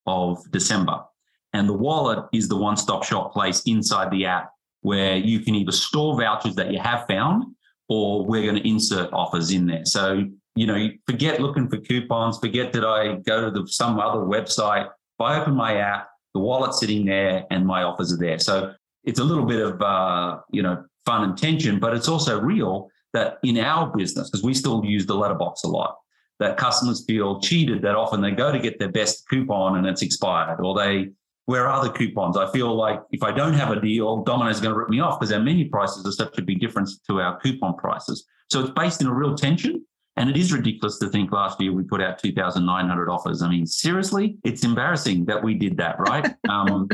[0.07, 1.05] of December.
[1.53, 5.55] And the wallet is the one stop shop place inside the app where you can
[5.55, 7.44] either store vouchers that you have found
[7.88, 9.85] or we're going to insert offers in there.
[9.85, 10.24] So,
[10.59, 14.87] you know, forget looking for coupons, forget that I go to the, some other website.
[14.87, 18.38] If I open my app, the wallet's sitting there and my offers are there.
[18.38, 22.40] So it's a little bit of, uh, you know, fun and tension, but it's also
[22.40, 25.97] real that in our business, because we still use the letterbox a lot,
[26.40, 30.03] that customers feel cheated that often they go to get their best coupon and it's
[30.03, 31.09] expired or they,
[31.47, 32.37] where are the coupons?
[32.37, 35.18] I feel like if I don't have a deal, Domino's going to rip me off
[35.18, 38.27] because our menu prices are such a big difference to our coupon prices.
[38.51, 39.85] So it's based in a real tension.
[40.18, 43.40] And it is ridiculous to think last year we put out 2,900 offers.
[43.40, 46.35] I mean, seriously, it's embarrassing that we did that, right?
[46.48, 46.88] um,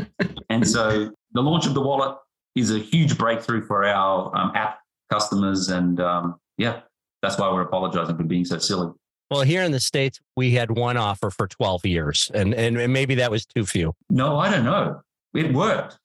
[0.49, 2.17] and so the launch of the wallet
[2.55, 4.77] is a huge breakthrough for our um, app
[5.11, 5.69] customers.
[5.69, 6.81] And um, yeah,
[7.23, 8.91] that's why we're apologizing for being so silly.
[9.31, 12.93] Well, here in the States, we had one offer for 12 years, and, and and
[12.93, 13.95] maybe that was too few.
[14.11, 15.01] No, I don't know.
[15.33, 15.97] It worked.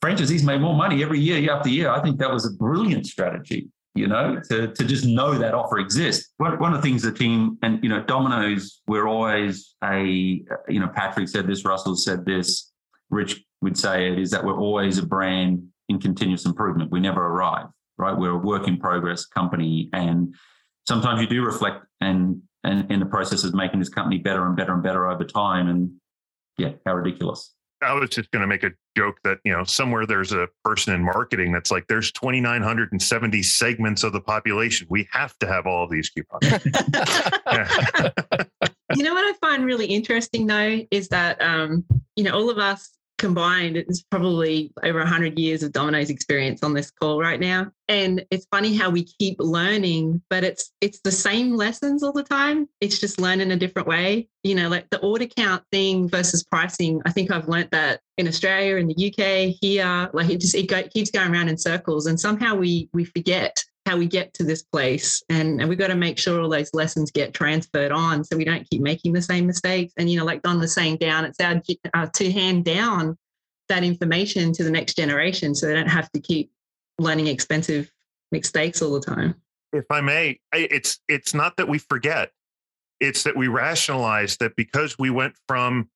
[0.00, 1.90] Franchisees made more money every year, year after year.
[1.90, 5.78] I think that was a brilliant strategy, you know, to, to just know that offer
[5.78, 6.32] exists.
[6.38, 10.88] One, of the things the team, and, you know, Domino's, we're always a, you know,
[10.94, 12.72] Patrick said this, Russell said this,
[13.10, 16.90] Rich would say it, is that we're always a brand in continuous improvement.
[16.90, 18.16] We never arrive, right?
[18.16, 19.88] We're a work in progress company.
[19.92, 20.34] And
[20.86, 24.56] sometimes you do reflect and, and in the process of making this company better and
[24.56, 25.68] better and better over time.
[25.68, 25.92] And
[26.56, 27.54] yeah, how ridiculous.
[27.82, 30.94] I was just going to make a joke that, you know, somewhere there's a person
[30.94, 34.86] in marketing that's like, there's 2,970 segments of the population.
[34.90, 36.44] We have to have all of these coupons.
[38.96, 41.84] You know what I find really interesting though is that um,
[42.16, 46.74] you know all of us combined it's probably over 100 years of domino's experience on
[46.74, 47.70] this call right now.
[47.90, 52.22] And it's funny how we keep learning but it's it's the same lessons all the
[52.22, 52.68] time.
[52.80, 54.28] It's just learned in a different way.
[54.42, 58.28] You know like the order count thing versus pricing i think i've learned that in
[58.28, 62.06] australia in the uk here like it just it go, keeps going around in circles
[62.06, 65.88] and somehow we we forget how we get to this place and, and we've got
[65.88, 69.22] to make sure all those lessons get transferred on so we don't keep making the
[69.22, 71.62] same mistakes and you know like don was saying down it's our
[71.94, 73.16] uh, to hand down
[73.68, 76.50] that information to the next generation so they don't have to keep
[76.98, 77.90] learning expensive
[78.32, 79.34] mistakes all the time.
[79.72, 82.30] if I may, it's it's not that we forget.
[83.00, 85.88] It's that we rationalize that because we went from,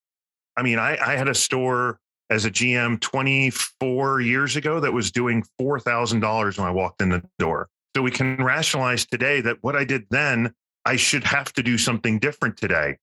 [0.57, 1.99] I mean, I, I had a store
[2.31, 7.03] as a GM 24 years ago that was doing four thousand dollars when I walked
[7.03, 7.69] in the door.
[7.95, 11.77] So we can rationalize today that what I did then, I should have to do
[11.79, 12.99] something different today,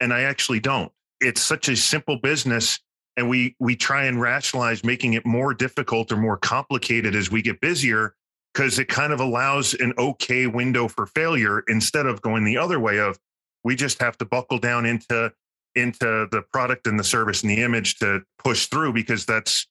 [0.00, 0.92] and I actually don't.
[1.20, 2.80] It's such a simple business,
[3.16, 7.40] and we we try and rationalize making it more difficult or more complicated as we
[7.40, 8.14] get busier
[8.52, 12.80] because it kind of allows an okay window for failure instead of going the other
[12.80, 13.18] way of
[13.64, 15.32] we just have to buckle down into
[15.74, 19.66] into the product and the service and the image to push through because that's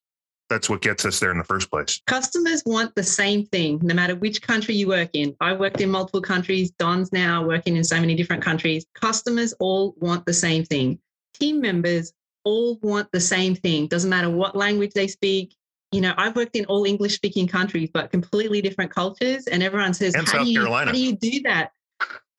[0.51, 2.01] that's what gets us there in the first place.
[2.07, 5.33] Customers want the same thing, no matter which country you work in.
[5.39, 6.71] I worked in multiple countries.
[6.71, 8.85] Don's now working in so many different countries.
[8.93, 10.99] Customers all want the same thing.
[11.33, 12.11] Team members
[12.43, 13.87] all want the same thing.
[13.87, 15.55] Doesn't matter what language they speak.
[15.93, 19.47] You know, I've worked in all English speaking countries, but completely different cultures.
[19.47, 20.85] And everyone says, And how, South do you, Carolina.
[20.87, 21.71] how do you do that?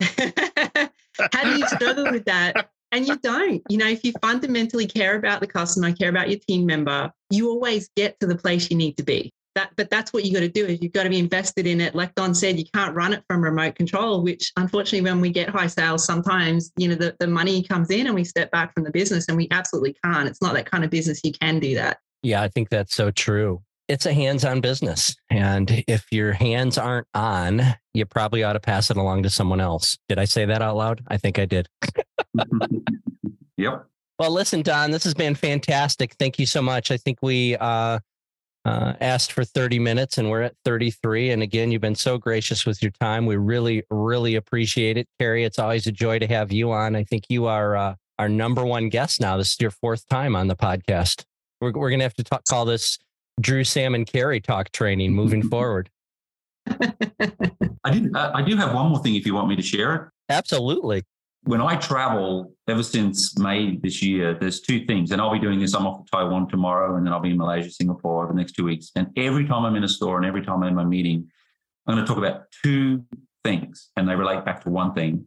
[1.33, 2.72] how do you struggle with that?
[2.93, 3.63] And you don't.
[3.69, 7.49] You know, if you fundamentally care about the customer, care about your team member, you
[7.49, 9.33] always get to the place you need to be.
[9.55, 11.81] That, but that's what you got to do is you've got to be invested in
[11.81, 11.95] it.
[11.95, 15.51] Like Don said, you can't run it from remote control, which unfortunately, when we get
[15.51, 18.85] high sales, sometimes, you know, the, the money comes in and we step back from
[18.85, 20.29] the business and we absolutely can't.
[20.29, 21.99] It's not that kind of business you can do that.
[22.23, 23.63] Yeah, I think that's so true.
[23.89, 25.15] It's a hands on business.
[25.29, 29.61] And if your hands aren't on, you probably ought to pass it along to someone
[29.61, 29.99] else.
[30.09, 31.03] Did I say that out loud?
[31.09, 31.69] I think I did.
[33.57, 33.87] yep.
[34.19, 36.15] Well, listen, Don, this has been fantastic.
[36.19, 36.91] Thank you so much.
[36.91, 37.99] I think we uh,
[38.65, 41.31] uh, asked for 30 minutes and we're at 33.
[41.31, 43.27] And again, you've been so gracious with your time.
[43.27, 45.09] We really, really appreciate it.
[45.19, 46.95] Carrie, it's always a joy to have you on.
[46.95, 49.37] I think you are uh, our number one guest now.
[49.37, 51.25] This is your fourth time on the podcast.
[51.61, 52.99] We're, we're going to have to talk, call this
[53.41, 55.91] Drew, Sam, and Carrie talk training moving forward.
[56.69, 58.15] I did.
[58.15, 60.03] I I do have one more thing if you want me to share it.
[60.29, 61.03] Absolutely.
[61.45, 65.59] When I travel ever since May this year, there's two things, and I'll be doing
[65.59, 65.75] this.
[65.75, 68.53] I'm off to Taiwan tomorrow, and then I'll be in Malaysia, Singapore over the next
[68.53, 68.93] two weeks.
[68.95, 71.29] And every time I'm in a store and every time I'm in my meeting,
[71.87, 73.05] I'm going to talk about two
[73.45, 75.25] things, and they relate back to one thing.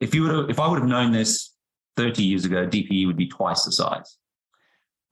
[0.00, 1.54] If you would have, if I would have known this
[1.96, 4.18] 30 years ago, DPE would be twice the size.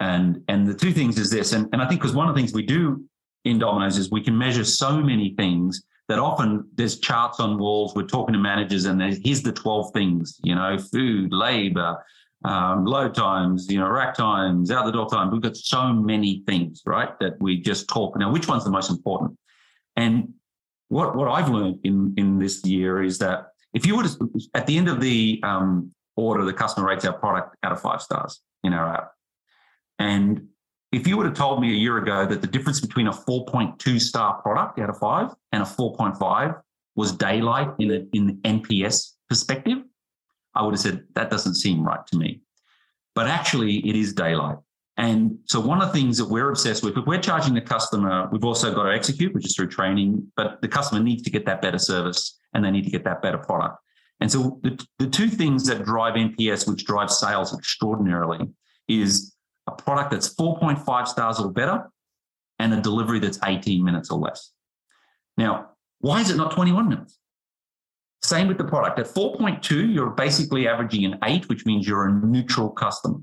[0.01, 2.41] And and the two things is this, and, and I think because one of the
[2.41, 3.05] things we do
[3.45, 7.95] in Domino's is we can measure so many things that often there's charts on walls.
[7.95, 12.05] We're talking to managers, and here's the 12 things, you know, food, labor,
[12.45, 15.31] um, load times, you know, rack times, out the door time.
[15.31, 17.19] We've got so many things, right?
[17.21, 18.19] That we just talk.
[18.19, 19.39] Now, which one's the most important?
[19.97, 20.35] And
[20.89, 24.67] what what I've learned in in this year is that if you were to at
[24.67, 28.41] the end of the um, order, the customer rates our product out of five stars
[28.65, 29.13] in our app.
[29.99, 30.49] And
[30.93, 34.01] if you would have told me a year ago that the difference between a 4.2
[34.01, 36.61] star product out of five and a 4.5
[36.95, 39.79] was daylight in a, in NPS perspective,
[40.55, 42.43] I would have said that doesn't seem right to me.
[43.15, 44.59] But actually, it is daylight.
[44.99, 48.29] And so, one of the things that we're obsessed with, if we're charging the customer,
[48.31, 51.47] we've also got to execute, which is through training, but the customer needs to get
[51.47, 53.79] that better service and they need to get that better product.
[54.21, 58.51] And so, the, the two things that drive NPS, which drive sales extraordinarily,
[58.89, 59.32] is
[59.67, 61.91] a product that's 4.5 stars or better
[62.59, 64.53] and a delivery that's 18 minutes or less.
[65.37, 65.71] Now,
[66.01, 67.19] why is it not 21 minutes?
[68.23, 68.99] Same with the product.
[68.99, 73.19] At 4.2, you're basically averaging an eight, which means you're a neutral customer.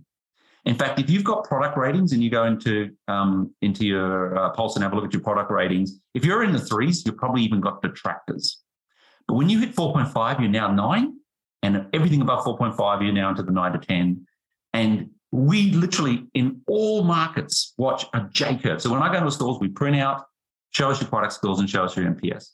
[0.66, 4.50] In fact, if you've got product ratings and you go into um, into your uh,
[4.50, 7.18] Pulse and have a look at your product ratings, if you're in the threes, you've
[7.18, 8.62] probably even got detractors.
[9.28, 11.14] But when you hit 4.5, you're now nine,
[11.64, 14.26] and everything above 4.5, you're now into the nine to 10.
[14.74, 18.82] And we literally, in all markets, watch a J curve.
[18.82, 20.26] So when I go to stores, we print out,
[20.72, 22.48] show us your product skills, and show us your NPS,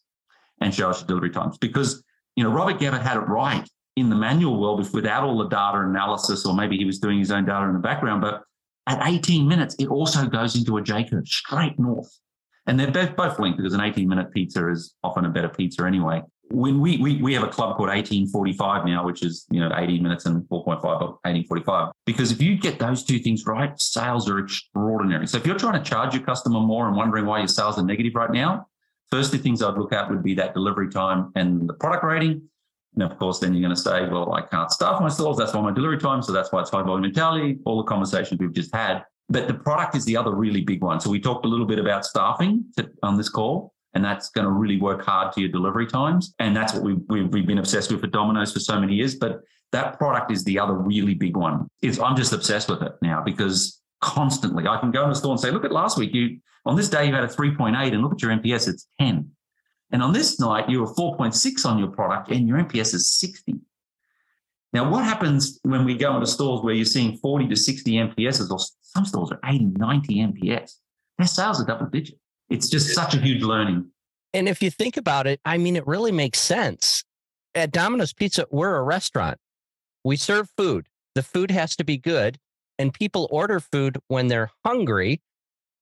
[0.62, 1.58] and show us your delivery times.
[1.58, 2.04] Because
[2.36, 5.80] you know Robert Gabbard had it right in the manual world without all the data
[5.80, 8.22] analysis, or maybe he was doing his own data in the background.
[8.22, 8.42] But
[8.88, 12.12] at 18 minutes, it also goes into a J curve straight north.
[12.68, 15.86] And they're both, both linked because an 18 minute pizza is often a better pizza
[15.86, 16.22] anyway.
[16.50, 20.02] When we, we we have a club called 1845 now, which is you know 18
[20.02, 21.92] minutes and 4.5 or 1845.
[22.06, 25.28] Because if you get those two things right, sales are extraordinary.
[25.28, 27.84] So if you're trying to charge your customer more and wondering why your sales are
[27.84, 28.68] negative right now,
[29.12, 32.44] first two things I'd look at would be that delivery time and the product rating.
[32.94, 35.38] And of course, then you're going to say, well, I can't staff my stores.
[35.38, 36.22] That's why my delivery time.
[36.22, 39.04] So that's why it's high volume mentality, all the conversations we've just had.
[39.28, 41.00] But the product is the other really big one.
[41.02, 42.66] So we talked a little bit about staffing
[43.04, 46.36] on this call, and that's going to really work hard to your delivery times.
[46.40, 49.16] And that's what we, we've, we've been obsessed with at Domino's for so many years.
[49.16, 49.42] But
[49.72, 51.68] that product is the other really big one.
[51.82, 54.68] It's, I'm just obsessed with it now because constantly.
[54.68, 56.90] I can go in the store and say, look at last week, you on this
[56.90, 59.30] day you had a 3.8 and look at your NPS, it's 10.
[59.92, 63.56] And on this night, you were 4.6 on your product and your NPS is 60.
[64.74, 68.52] Now, what happens when we go into stores where you're seeing 40 to 60 NPSs,
[68.52, 70.72] or some stores are 80, 90 NPS?
[71.18, 72.20] Their sales are double digit.
[72.50, 73.90] It's just such a huge learning.
[74.34, 77.04] And if you think about it, I mean, it really makes sense.
[77.54, 79.38] At Domino's Pizza, we're a restaurant.
[80.04, 80.88] We serve food.
[81.16, 82.38] The food has to be good,
[82.78, 85.22] and people order food when they're hungry.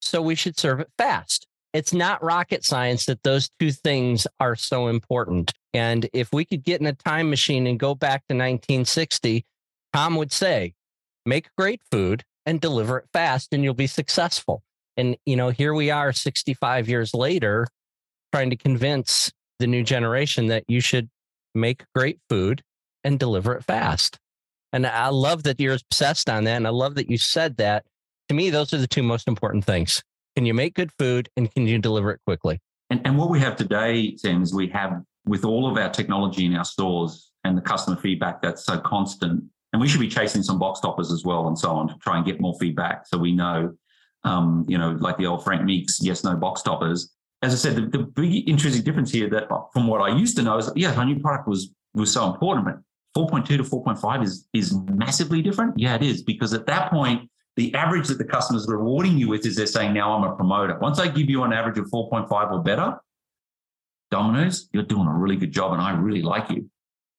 [0.01, 1.47] So we should serve it fast.
[1.73, 5.51] It's not rocket science that those two things are so important.
[5.73, 9.43] And if we could get in a time machine and go back to 1960,
[9.91, 10.75] Tom would say,
[11.25, 14.61] make great food and deliver it fast, and you'll be successful.
[14.97, 17.67] And, you know, here we are 65 years later,
[18.31, 21.09] trying to convince the new generation that you should
[21.55, 22.61] make great food
[23.03, 24.19] and deliver it fast.
[24.71, 26.57] And I love that you're obsessed on that.
[26.57, 27.85] And I love that you said that.
[28.29, 30.01] To me, those are the two most important things.
[30.35, 32.59] Can you make good food and can you deliver it quickly?
[32.89, 36.45] And, and what we have today, Tim, is we have with all of our technology
[36.45, 39.43] in our stores and the customer feedback that's so constant.
[39.71, 42.17] And we should be chasing some box toppers as well and so on to try
[42.17, 43.73] and get more feedback so we know,
[44.23, 47.13] um, you know, like the old Frank Meeks, yes, no box toppers.
[47.41, 50.43] As I said, the, the big intrinsic difference here that from what I used to
[50.43, 52.77] know is, yeah, my new product was was so important, but
[53.15, 55.77] 4.2 to 4.5 is is massively different.
[55.77, 59.45] Yeah, it is because at that point, the average that the customer's rewarding you with
[59.45, 60.77] is they're saying, now I'm a promoter.
[60.79, 62.97] Once I give you an average of 4.5 or better,
[64.09, 66.69] Domino's, you're doing a really good job and I really like you.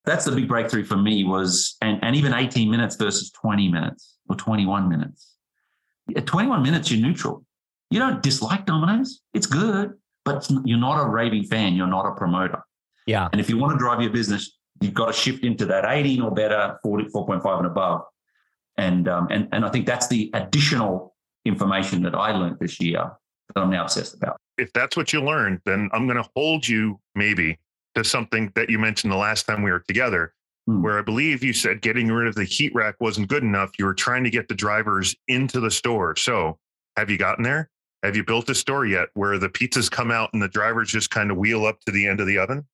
[0.05, 4.17] That's the big breakthrough for me was, and, and even 18 minutes versus 20 minutes
[4.29, 5.34] or 21 minutes.
[6.17, 7.45] At 21 minutes, you're neutral.
[7.91, 9.21] You don't dislike Domino's.
[9.33, 9.93] It's good,
[10.25, 11.75] but you're not a raving fan.
[11.75, 12.63] You're not a promoter.
[13.07, 13.29] Yeah.
[13.33, 16.23] And if you want to drive your business, you've got to shift into that 18
[16.23, 18.03] or better, 40, 4.5 and above.
[18.77, 23.13] And, um, and, and I think that's the additional information that I learned this year
[23.55, 24.37] that I'm now obsessed about.
[24.59, 27.59] If that's what you learned, then I'm going to hold you maybe
[27.95, 30.35] to something that you mentioned the last time we were together,
[30.67, 30.83] Hmm.
[30.83, 33.73] where I believe you said getting rid of the heat rack wasn't good enough.
[33.79, 36.17] You were trying to get the drivers into the store.
[36.17, 36.59] So
[36.97, 37.69] have you gotten there?
[38.03, 41.11] Have you built a store yet where the pizzas come out and the drivers just
[41.11, 42.67] kind of wheel up to the end of the oven?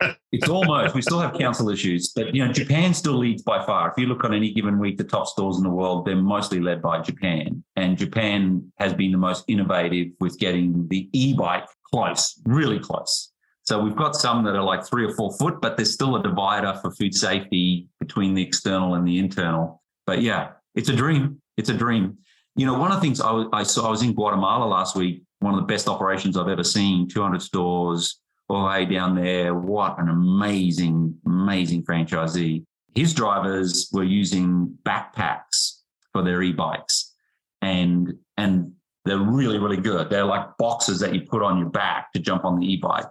[0.32, 3.90] It's almost, we still have council issues, but you know, Japan still leads by far.
[3.90, 6.60] If you look on any given week, the top stores in the world, they're mostly
[6.60, 7.62] led by Japan.
[7.76, 13.29] And Japan has been the most innovative with getting the e-bike close, really close.
[13.70, 16.22] So we've got some that are like three or four foot, but there's still a
[16.24, 19.80] divider for food safety between the external and the internal.
[20.06, 21.40] But yeah, it's a dream.
[21.56, 22.18] It's a dream.
[22.56, 25.22] You know, one of the things I, I saw, I was in Guatemala last week,
[25.38, 28.18] one of the best operations I've ever seen, 200 stores,
[28.48, 29.54] all the way down there.
[29.54, 32.64] What an amazing, amazing franchisee.
[32.96, 37.14] His drivers were using backpacks for their e-bikes
[37.62, 38.72] and, and
[39.04, 40.10] they're really, really good.
[40.10, 43.06] They're like boxes that you put on your back to jump on the e-bike.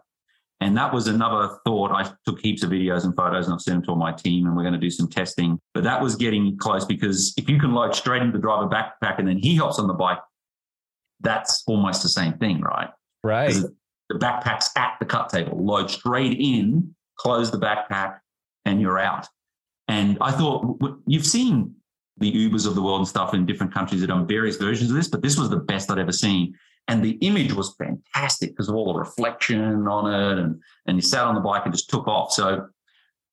[0.61, 1.91] And that was another thought.
[1.91, 4.45] I took heaps of videos and photos and I've sent them to all my team
[4.45, 5.57] and we're going to do some testing.
[5.73, 9.19] But that was getting close because if you can load straight into the driver backpack
[9.19, 10.19] and then he hops on the bike,
[11.21, 12.89] that's almost the same thing, right?
[13.23, 13.53] Right.
[14.09, 18.19] The backpack's at the cut table, load straight in, close the backpack,
[18.65, 19.27] and you're out.
[19.87, 21.75] And I thought you've seen
[22.17, 24.89] the Ubers of the world and stuff in different countries that have done various versions
[24.89, 26.53] of this, but this was the best I'd ever seen.
[26.89, 31.01] And the image was fantastic because of all the reflection on it, and and you
[31.01, 32.33] sat on the bike and just took off.
[32.33, 32.67] So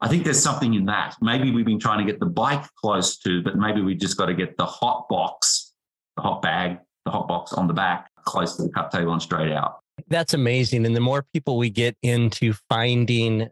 [0.01, 1.17] I think there's something in that.
[1.23, 4.27] Maybe we've been trying to get the bike close to, but maybe we just got
[4.27, 5.73] to get the hot box,
[6.17, 9.23] the hot bag, the hot box on the back close to the cut table and
[9.23, 9.79] straight out.
[10.09, 10.85] That's amazing.
[10.85, 13.49] And the more people we get into finding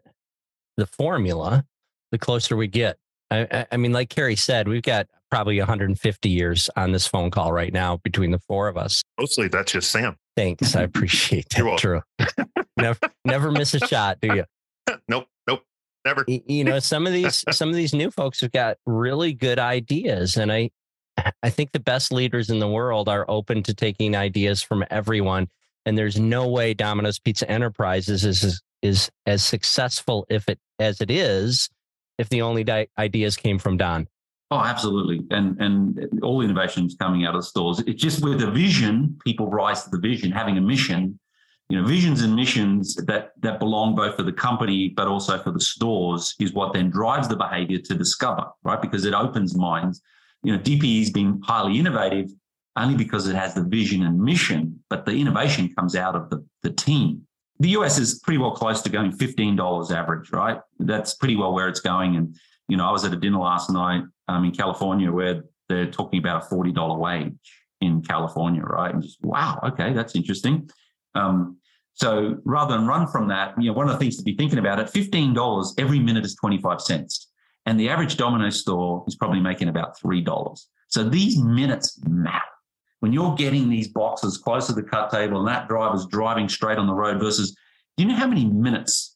[0.77, 1.65] the formula,
[2.11, 2.97] the closer we get.
[3.31, 7.51] I, I, mean, like Carrie said, we've got probably 150 years on this phone call
[7.51, 9.03] right now between the four of us.
[9.19, 10.15] Mostly that's just Sam.
[10.37, 10.77] Thanks.
[10.77, 11.57] I appreciate that.
[11.57, 12.01] You're True.
[12.77, 14.45] never, never miss a shot, do you?
[15.09, 15.63] nope, nope,
[16.05, 16.23] never.
[16.27, 20.37] You know some of these some of these new folks have got really good ideas
[20.37, 20.69] and i
[21.43, 25.49] i think the best leaders in the world are open to taking ideas from everyone
[25.85, 31.01] and there's no way domino's pizza enterprises is is, is as successful if it as
[31.01, 31.69] it is
[32.17, 34.07] if the only di- ideas came from don
[34.51, 35.25] Oh, absolutely.
[35.31, 37.79] And and all innovations coming out of stores.
[37.87, 41.19] It's just with a vision, people rise to the vision, having a mission.
[41.69, 45.51] You know, visions and missions that that belong both for the company but also for
[45.51, 48.79] the stores is what then drives the behavior to discover, right?
[48.79, 50.01] Because it opens minds.
[50.43, 52.29] You know, DPE's been highly innovative
[52.75, 56.45] only because it has the vision and mission, but the innovation comes out of the,
[56.61, 57.25] the team.
[57.59, 60.59] The US is pretty well close to going $15 average, right?
[60.77, 62.15] That's pretty well where it's going.
[62.17, 62.35] And,
[62.67, 66.19] you know, I was at a dinner last night um, in California where they're talking
[66.19, 67.33] about a $40 wage.
[67.81, 68.93] in California, right?
[68.93, 70.69] And just wow, okay, that's interesting.
[71.13, 71.57] Um,
[71.93, 74.59] so rather than run from that, you know, one of the things to be thinking
[74.59, 77.31] about at fifteen dollars every minute is twenty five cents,
[77.65, 80.67] and the average Domino's store is probably making about three dollars.
[80.87, 82.43] So these minutes matter.
[83.01, 86.77] When you're getting these boxes close to the cut table and that driver's driving straight
[86.77, 87.55] on the road versus,
[87.97, 89.14] do you know how many minutes?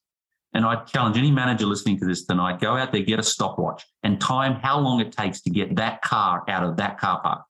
[0.53, 3.85] And I challenge any manager listening to this tonight, go out there, get a stopwatch
[4.03, 7.43] and time how long it takes to get that car out of that car park.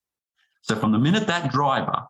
[0.62, 2.04] So from the minute that driver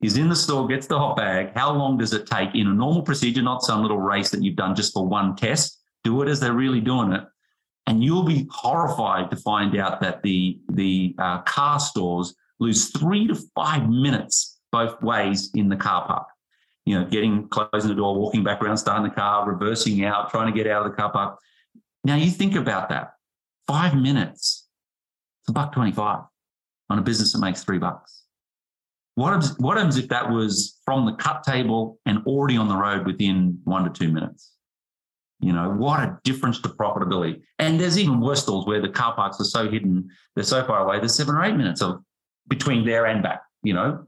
[0.00, 2.72] is in the store, gets the hot bag, how long does it take in a
[2.72, 5.82] normal procedure, not some little race that you've done just for one test?
[6.04, 7.24] Do it as they're really doing it.
[7.88, 13.26] And you'll be horrified to find out that the, the uh, car stores lose three
[13.26, 16.28] to five minutes both ways in the car park.
[16.86, 20.50] You know, getting closing the door, walking back around, starting the car, reversing out, trying
[20.50, 21.38] to get out of the car park.
[22.04, 23.10] Now you think about that.
[23.66, 24.68] Five minutes,
[25.42, 26.20] it's a buck twenty-five
[26.88, 28.22] on a business that makes three bucks.
[29.16, 32.76] What happens, what happens if that was from the cut table and already on the
[32.76, 34.52] road within one to two minutes?
[35.40, 37.42] You know, what a difference to profitability.
[37.58, 40.86] And there's even worse stalls where the car parks are so hidden, they're so far
[40.86, 42.02] away, there's seven or eight minutes of
[42.48, 44.04] between there and back, you know,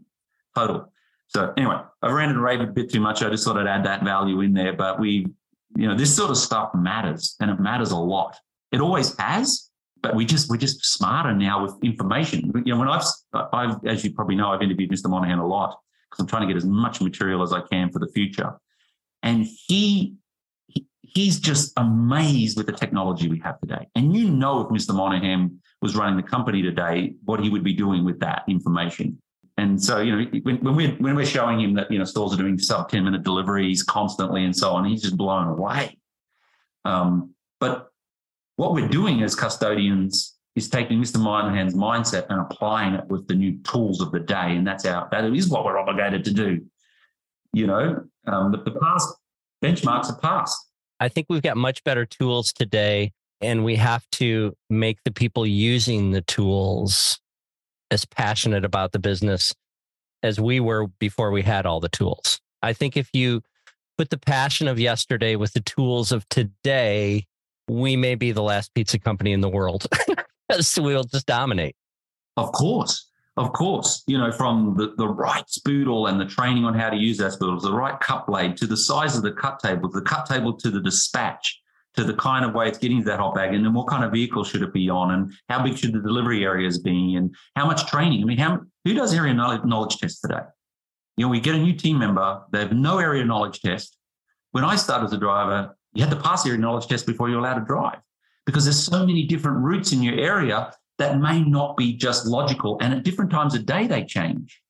[0.54, 0.92] total.
[1.28, 3.22] So anyway, I've ranted and raved a bit too much.
[3.22, 4.72] I just thought I'd add that value in there.
[4.72, 5.26] But we,
[5.76, 8.36] you know, this sort of stuff matters and it matters a lot.
[8.72, 9.70] It always has,
[10.02, 12.50] but we just we're just smarter now with information.
[12.64, 13.04] You know, when I've
[13.52, 15.10] I've as you probably know, I've interviewed Mr.
[15.10, 15.78] Monaghan a lot
[16.10, 18.54] because I'm trying to get as much material as I can for the future.
[19.22, 20.14] And he
[20.66, 23.86] he- he's just amazed with the technology we have today.
[23.94, 24.94] And you know, if Mr.
[24.94, 29.20] Monaghan was running the company today, what he would be doing with that information.
[29.58, 32.32] And so, you know, when, when we're when we're showing him that you know stores
[32.32, 35.98] are doing sub ten minute deliveries constantly and so on, he's just blown away.
[36.84, 37.88] Um, but
[38.54, 41.20] what we're doing as custodians is taking Mr.
[41.20, 45.08] Monaghan's mindset and applying it with the new tools of the day, and that's our
[45.10, 46.64] that is what we're obligated to do.
[47.52, 49.12] You know, um, the, the past
[49.62, 50.56] benchmarks are past.
[51.00, 55.44] I think we've got much better tools today, and we have to make the people
[55.44, 57.18] using the tools
[57.90, 59.54] as passionate about the business
[60.22, 62.40] as we were before we had all the tools.
[62.62, 63.42] I think if you
[63.96, 67.26] put the passion of yesterday with the tools of today,
[67.68, 69.86] we may be the last pizza company in the world.
[70.60, 71.76] so we'll just dominate.
[72.36, 74.02] Of course, of course.
[74.06, 77.32] You know, from the, the right spoodle and the training on how to use that
[77.32, 80.52] spoodle, the right cut blade, to the size of the cut table, the cut table
[80.54, 81.57] to the dispatch,
[81.96, 84.04] to the kind of way it's getting to that hot bag, and then what kind
[84.04, 87.34] of vehicle should it be on, and how big should the delivery areas be, and
[87.56, 88.22] how much training.
[88.22, 90.42] I mean, how who does area knowledge, tests today?
[91.16, 93.96] You know, we get a new team member, they have no area knowledge test.
[94.52, 97.40] When I started as a driver, you had to pass area knowledge test before you're
[97.40, 97.98] allowed to drive
[98.46, 102.78] because there's so many different routes in your area that may not be just logical.
[102.80, 104.60] And at different times of day, they change.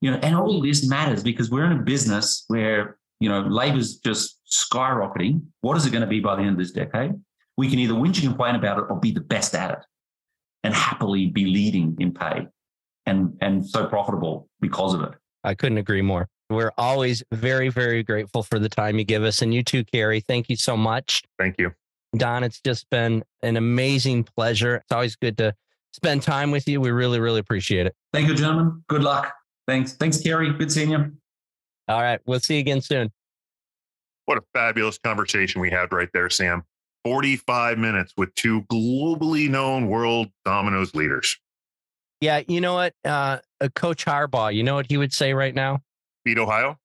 [0.00, 3.96] You know, and all this matters because we're in a business where, you know, labor's
[3.96, 5.42] just skyrocketing.
[5.60, 7.12] What is it going to be by the end of this decade?
[7.56, 9.78] We can either whinge and complain about it or be the best at it
[10.62, 12.46] and happily be leading in pay
[13.06, 15.10] and, and so profitable because of it.
[15.44, 16.28] I couldn't agree more.
[16.50, 19.42] We're always very, very grateful for the time you give us.
[19.42, 20.20] And you too, Carrie.
[20.20, 21.22] Thank you so much.
[21.38, 21.72] Thank you.
[22.16, 24.76] Don, it's just been an amazing pleasure.
[24.76, 25.54] It's always good to
[25.92, 26.80] spend time with you.
[26.80, 27.96] We really, really appreciate it.
[28.12, 28.82] Thank you, gentlemen.
[28.88, 29.34] Good luck.
[29.66, 29.94] Thanks.
[29.94, 30.52] Thanks, Kerry.
[30.52, 31.12] Good seeing you.
[31.88, 32.20] All right.
[32.26, 33.12] We'll see you again soon.
[34.26, 36.64] What a fabulous conversation we had right there, Sam.
[37.04, 41.36] 45 minutes with two globally known world Domino's leaders.
[42.20, 42.42] Yeah.
[42.48, 42.94] You know what?
[43.04, 45.80] Uh, uh, Coach Harbaugh, you know what he would say right now?
[46.24, 46.78] Beat Ohio?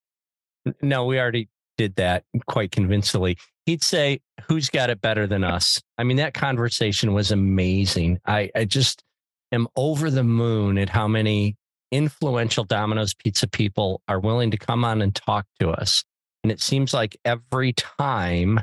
[0.82, 3.38] No, we already did that quite convincingly.
[3.66, 5.82] He'd say, Who's got it better than us?
[5.98, 8.20] I mean, that conversation was amazing.
[8.26, 9.04] I, I just
[9.52, 11.56] am over the moon at how many
[11.92, 16.04] influential Domino's pizza people are willing to come on and talk to us.
[16.44, 18.60] And it seems like every time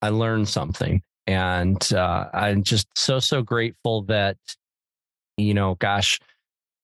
[0.00, 1.02] I learn something.
[1.26, 4.36] And uh, I'm just so, so grateful that,
[5.36, 6.18] you know, gosh,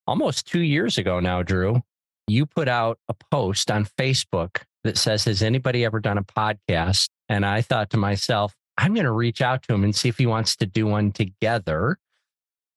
[0.07, 1.83] almost two years ago now, Drew,
[2.29, 7.09] you put out a post on Facebook that says, Has anybody ever done a podcast?
[7.29, 10.19] And I thought to myself, I'm going to reach out to him and see if
[10.19, 11.99] he wants to do one together.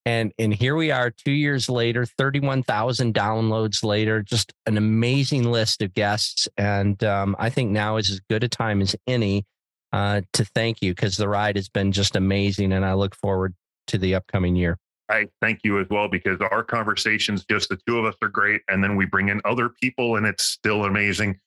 [0.05, 5.81] And and here we are 2 years later, 31,000 downloads later, just an amazing list
[5.81, 9.45] of guests and um, I think now is as good a time as any
[9.93, 13.53] uh, to thank you because the ride has been just amazing and I look forward
[13.87, 14.77] to the upcoming year.
[15.09, 18.61] I thank you as well because our conversations, just the two of us, are great.
[18.69, 21.39] And then we bring in other people and it's still amazing.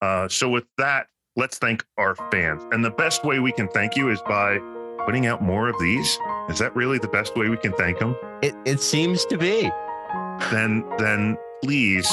[0.00, 2.62] Uh, so, with that, let's thank our fans.
[2.70, 4.58] And the best way we can thank you is by
[5.04, 6.16] putting out more of these.
[6.48, 8.16] Is that really the best way we can thank them?
[8.42, 9.70] It it seems to be.
[10.50, 12.10] then then please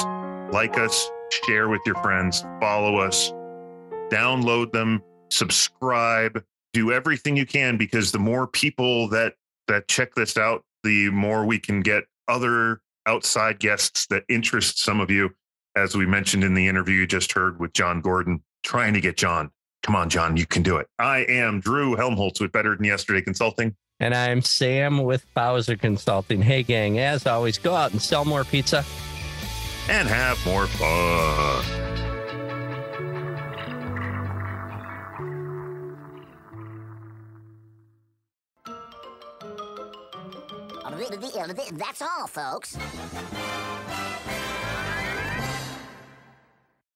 [0.51, 1.09] like us,
[1.45, 3.31] share with your friends, follow us,
[4.09, 9.36] download them, subscribe, do everything you can because the more people that
[9.67, 14.99] that check this out, the more we can get other outside guests that interest some
[14.99, 15.29] of you.
[15.77, 19.17] As we mentioned in the interview you just heard with John Gordon, trying to get
[19.17, 19.51] John.
[19.83, 20.88] Come on, John, you can do it.
[20.99, 23.75] I am Drew Helmholtz with Better Than Yesterday Consulting.
[23.99, 26.41] And I'm Sam with Bowser Consulting.
[26.41, 28.83] Hey, gang, as always, go out and sell more pizza.
[29.87, 31.85] and have more fun.
[41.77, 42.77] That's all, folks.